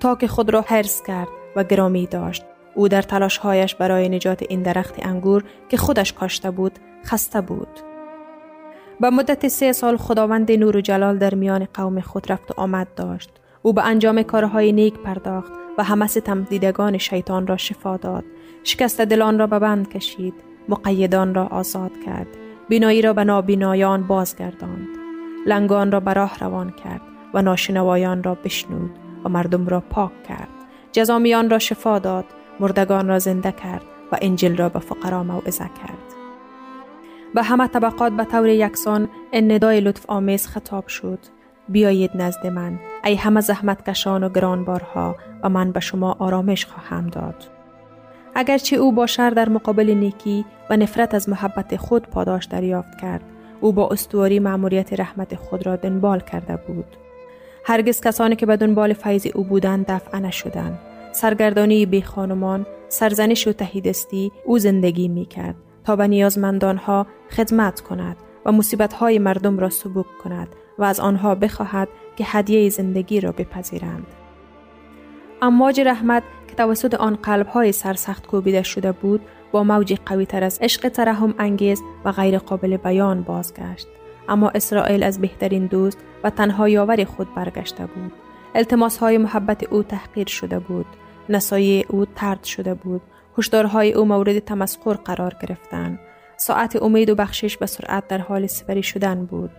تا 0.00 0.14
که 0.14 0.26
خود 0.26 0.50
را 0.50 0.60
حرس 0.60 1.02
کرد 1.02 1.28
و 1.56 1.64
گرامی 1.64 2.06
داشت. 2.06 2.44
او 2.74 2.88
در 2.88 3.02
تلاشهایش 3.02 3.74
برای 3.74 4.08
نجات 4.08 4.42
این 4.48 4.62
درخت 4.62 4.94
انگور 5.06 5.44
که 5.68 5.76
خودش 5.76 6.12
کاشته 6.12 6.50
بود 6.50 6.72
خسته 7.04 7.40
بود. 7.40 7.68
به 9.00 9.10
مدت 9.10 9.48
سه 9.48 9.72
سال 9.72 9.96
خداوند 9.96 10.52
نور 10.52 10.76
و 10.76 10.80
جلال 10.80 11.18
در 11.18 11.34
میان 11.34 11.68
قوم 11.74 12.00
خود 12.00 12.32
رفت 12.32 12.50
و 12.50 12.54
آمد 12.56 12.88
داشت. 12.96 13.30
او 13.62 13.72
به 13.72 13.86
انجام 13.86 14.22
کارهای 14.22 14.72
نیک 14.72 14.94
پرداخت 14.94 15.52
و 15.78 15.84
همه 15.84 16.06
ستم 16.06 16.46
شیطان 16.98 17.46
را 17.46 17.56
شفا 17.56 17.96
داد. 17.96 18.24
شکست 18.68 19.00
دلان 19.00 19.38
را 19.38 19.46
به 19.46 19.58
بند 19.58 19.88
کشید 19.88 20.34
مقیدان 20.68 21.34
را 21.34 21.46
آزاد 21.46 21.90
کرد 22.06 22.26
بینایی 22.68 23.02
را 23.02 23.12
به 23.12 23.24
نابینایان 23.24 24.02
بازگرداند. 24.02 24.88
لنگان 25.46 25.92
را 25.92 26.00
به 26.00 26.12
راه 26.12 26.38
روان 26.40 26.70
کرد 26.70 27.00
و 27.34 27.42
ناشنوایان 27.42 28.22
را 28.22 28.34
بشنود 28.34 28.90
و 29.24 29.28
مردم 29.28 29.66
را 29.66 29.80
پاک 29.80 30.22
کرد. 30.28 30.48
جزامیان 30.92 31.50
را 31.50 31.58
شفا 31.58 31.98
داد 31.98 32.24
مردگان 32.60 33.08
را 33.08 33.18
زنده 33.18 33.52
کرد 33.52 33.82
و 34.12 34.18
انجل 34.22 34.56
را 34.56 34.68
به 34.68 34.78
فقرا 34.78 35.22
موعظه 35.22 35.64
کرد. 35.64 36.14
به 37.34 37.42
همه 37.42 37.66
طبقات 37.66 38.12
به 38.12 38.24
طور 38.24 38.48
یکسان 38.48 39.08
این 39.30 39.52
ندای 39.52 39.80
لطف 39.80 40.04
آمیز 40.08 40.46
خطاب 40.46 40.86
شد. 40.86 41.18
بیایید 41.68 42.10
نزد 42.14 42.46
من 42.46 42.78
ای 43.04 43.14
همه 43.14 43.40
زحمت 43.40 43.90
کشان 43.90 44.24
و 44.24 44.28
گرانبارها 44.28 45.16
و 45.42 45.48
من 45.48 45.72
به 45.72 45.80
شما 45.80 46.16
آرامش 46.18 46.66
خواهم 46.66 47.06
داد. 47.06 47.55
اگرچه 48.38 48.76
او 48.76 48.92
با 48.92 49.06
شر 49.06 49.30
در 49.30 49.48
مقابل 49.48 49.90
نیکی 49.90 50.44
و 50.70 50.76
نفرت 50.76 51.14
از 51.14 51.28
محبت 51.28 51.76
خود 51.76 52.06
پاداش 52.06 52.44
دریافت 52.44 52.98
کرد 53.00 53.22
او 53.60 53.72
با 53.72 53.88
استواری 53.88 54.38
معموریت 54.38 55.00
رحمت 55.00 55.34
خود 55.34 55.66
را 55.66 55.76
دنبال 55.76 56.20
کرده 56.20 56.56
بود 56.56 56.84
هرگز 57.64 58.00
کسانی 58.00 58.36
که 58.36 58.46
به 58.46 58.56
دنبال 58.56 58.92
فیض 58.92 59.26
او 59.34 59.44
بودند 59.44 59.86
دفع 59.88 60.18
نشدند 60.18 60.78
سرگردانی 61.12 61.86
بی 61.86 62.02
خانمان 62.02 62.66
سرزنش 62.88 63.48
و 63.48 63.52
تهیدستی 63.52 64.32
او 64.44 64.58
زندگی 64.58 65.08
می 65.08 65.24
کرد 65.24 65.54
تا 65.84 65.96
به 65.96 66.08
نیازمندانها 66.08 67.06
خدمت 67.30 67.80
کند 67.80 68.16
و 68.46 68.52
های 69.00 69.18
مردم 69.18 69.58
را 69.58 69.70
سبوک 69.70 70.06
کند 70.24 70.48
و 70.78 70.84
از 70.84 71.00
آنها 71.00 71.34
بخواهد 71.34 71.88
که 72.16 72.24
هدیه 72.26 72.68
زندگی 72.68 73.20
را 73.20 73.32
بپذیرند. 73.32 74.06
امواج 75.42 75.80
رحمت 75.80 76.22
توسط 76.56 76.94
آن 76.94 77.16
قلبهای 77.16 77.72
سرسخت 77.72 78.26
کوبیده 78.26 78.62
شده 78.62 78.92
بود 78.92 79.20
با 79.52 79.64
موجی 79.64 79.98
قوی 80.06 80.26
تر 80.26 80.44
از 80.44 80.58
عشق 80.62 80.88
ترحم 80.88 81.34
انگیز 81.38 81.82
و 82.04 82.12
غیر 82.12 82.38
قابل 82.38 82.76
بیان 82.76 83.22
بازگشت. 83.22 83.88
اما 84.28 84.48
اسرائیل 84.48 85.02
از 85.02 85.20
بهترین 85.20 85.66
دوست 85.66 85.98
و 86.24 86.30
تنها 86.30 86.68
یاور 86.68 87.04
خود 87.04 87.34
برگشته 87.34 87.86
بود. 87.86 88.12
التماس 88.54 88.98
های 88.98 89.18
محبت 89.18 89.64
او 89.72 89.82
تحقیر 89.82 90.26
شده 90.26 90.58
بود. 90.58 90.86
نسایه 91.28 91.84
او 91.88 92.04
ترد 92.04 92.44
شده 92.44 92.74
بود. 92.74 93.02
هشدارهای 93.38 93.92
او 93.92 94.04
مورد 94.04 94.38
تمسخر 94.38 94.94
قرار 94.94 95.36
گرفتند 95.42 95.98
ساعت 96.36 96.82
امید 96.82 97.10
و 97.10 97.14
بخشش 97.14 97.56
به 97.56 97.66
سرعت 97.66 98.08
در 98.08 98.18
حال 98.18 98.46
سپری 98.46 98.82
شدن 98.82 99.26
بود. 99.26 99.50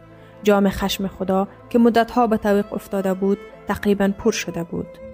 جام 0.44 0.70
خشم 0.70 1.08
خدا 1.08 1.48
که 1.70 1.80
مدتها 1.80 2.28
به 2.28 2.38
طویق 2.38 2.74
افتاده 2.74 3.14
بود 3.14 3.38
تقریبا 3.68 4.12
پر 4.20 4.32
شده 4.32 4.64
بود. 4.64 5.07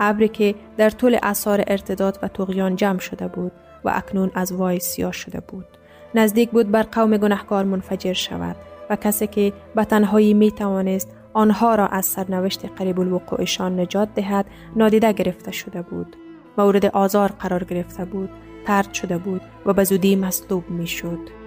ابری 0.00 0.28
که 0.28 0.54
در 0.76 0.90
طول 0.90 1.18
اثار 1.22 1.64
ارتداد 1.66 2.18
و 2.22 2.28
تغیان 2.28 2.76
جمع 2.76 2.98
شده 2.98 3.28
بود 3.28 3.52
و 3.84 3.90
اکنون 3.94 4.30
از 4.34 4.52
وای 4.52 4.80
سیاه 4.80 5.12
شده 5.12 5.40
بود 5.40 5.66
نزدیک 6.14 6.50
بود 6.50 6.70
بر 6.70 6.82
قوم 6.82 7.16
گناهکار 7.16 7.64
منفجر 7.64 8.12
شود 8.12 8.56
و 8.90 8.96
کسی 8.96 9.26
که 9.26 9.52
به 9.74 9.84
تنهایی 9.84 10.34
می 10.34 10.52
توانست 10.52 11.16
آنها 11.32 11.74
را 11.74 11.86
از 11.86 12.06
سرنوشت 12.06 12.66
قریب 12.78 13.00
الوقوعشان 13.00 13.80
نجات 13.80 14.08
دهد 14.14 14.46
نادیده 14.76 15.12
گرفته 15.12 15.52
شده 15.52 15.82
بود 15.82 16.16
مورد 16.58 16.86
آزار 16.86 17.28
قرار 17.28 17.64
گرفته 17.64 18.04
بود 18.04 18.30
ترد 18.66 18.92
شده 18.92 19.18
بود 19.18 19.40
و 19.66 19.72
به 19.72 19.84
زودی 19.84 20.16
مصلوب 20.16 20.70
می 20.70 20.86
شد. 20.86 21.45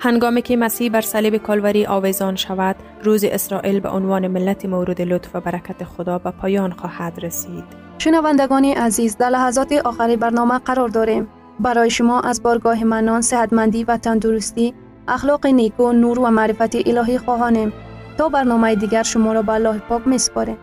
هنگامی 0.00 0.42
که 0.42 0.56
مسیح 0.56 0.90
بر 0.90 1.00
صلیب 1.00 1.36
کالوری 1.36 1.86
آویزان 1.86 2.36
شود 2.36 2.76
روز 3.02 3.24
اسرائیل 3.24 3.80
به 3.80 3.88
عنوان 3.88 4.28
ملت 4.28 4.66
مورد 4.66 5.02
لطف 5.02 5.36
و 5.36 5.40
برکت 5.40 5.84
خدا 5.84 6.18
به 6.18 6.30
پایان 6.30 6.72
خواهد 6.72 7.20
رسید. 7.22 7.64
شنوندگان 7.98 8.64
عزیز 8.64 9.16
در 9.16 9.30
لحظات 9.30 9.72
آخری 9.72 10.16
برنامه 10.16 10.58
قرار 10.58 10.88
داریم. 10.88 11.28
برای 11.60 11.90
شما 11.90 12.20
از 12.20 12.42
بارگاه 12.42 12.84
منان 12.84 13.22
صحتمندی 13.22 13.84
و 13.84 13.96
تندرستی 13.96 14.74
اخلاق 15.08 15.46
نیکو 15.46 15.92
نور 15.92 16.18
و 16.18 16.30
معرفت 16.30 16.88
الهی 16.88 17.18
خواهانیم. 17.18 17.72
تا 18.18 18.28
برنامه 18.28 18.74
دیگر 18.74 19.02
شما 19.02 19.32
را 19.32 19.42
به 19.42 19.52
الله 19.52 19.78
پاک 19.78 20.08
میسپاریم. 20.08 20.56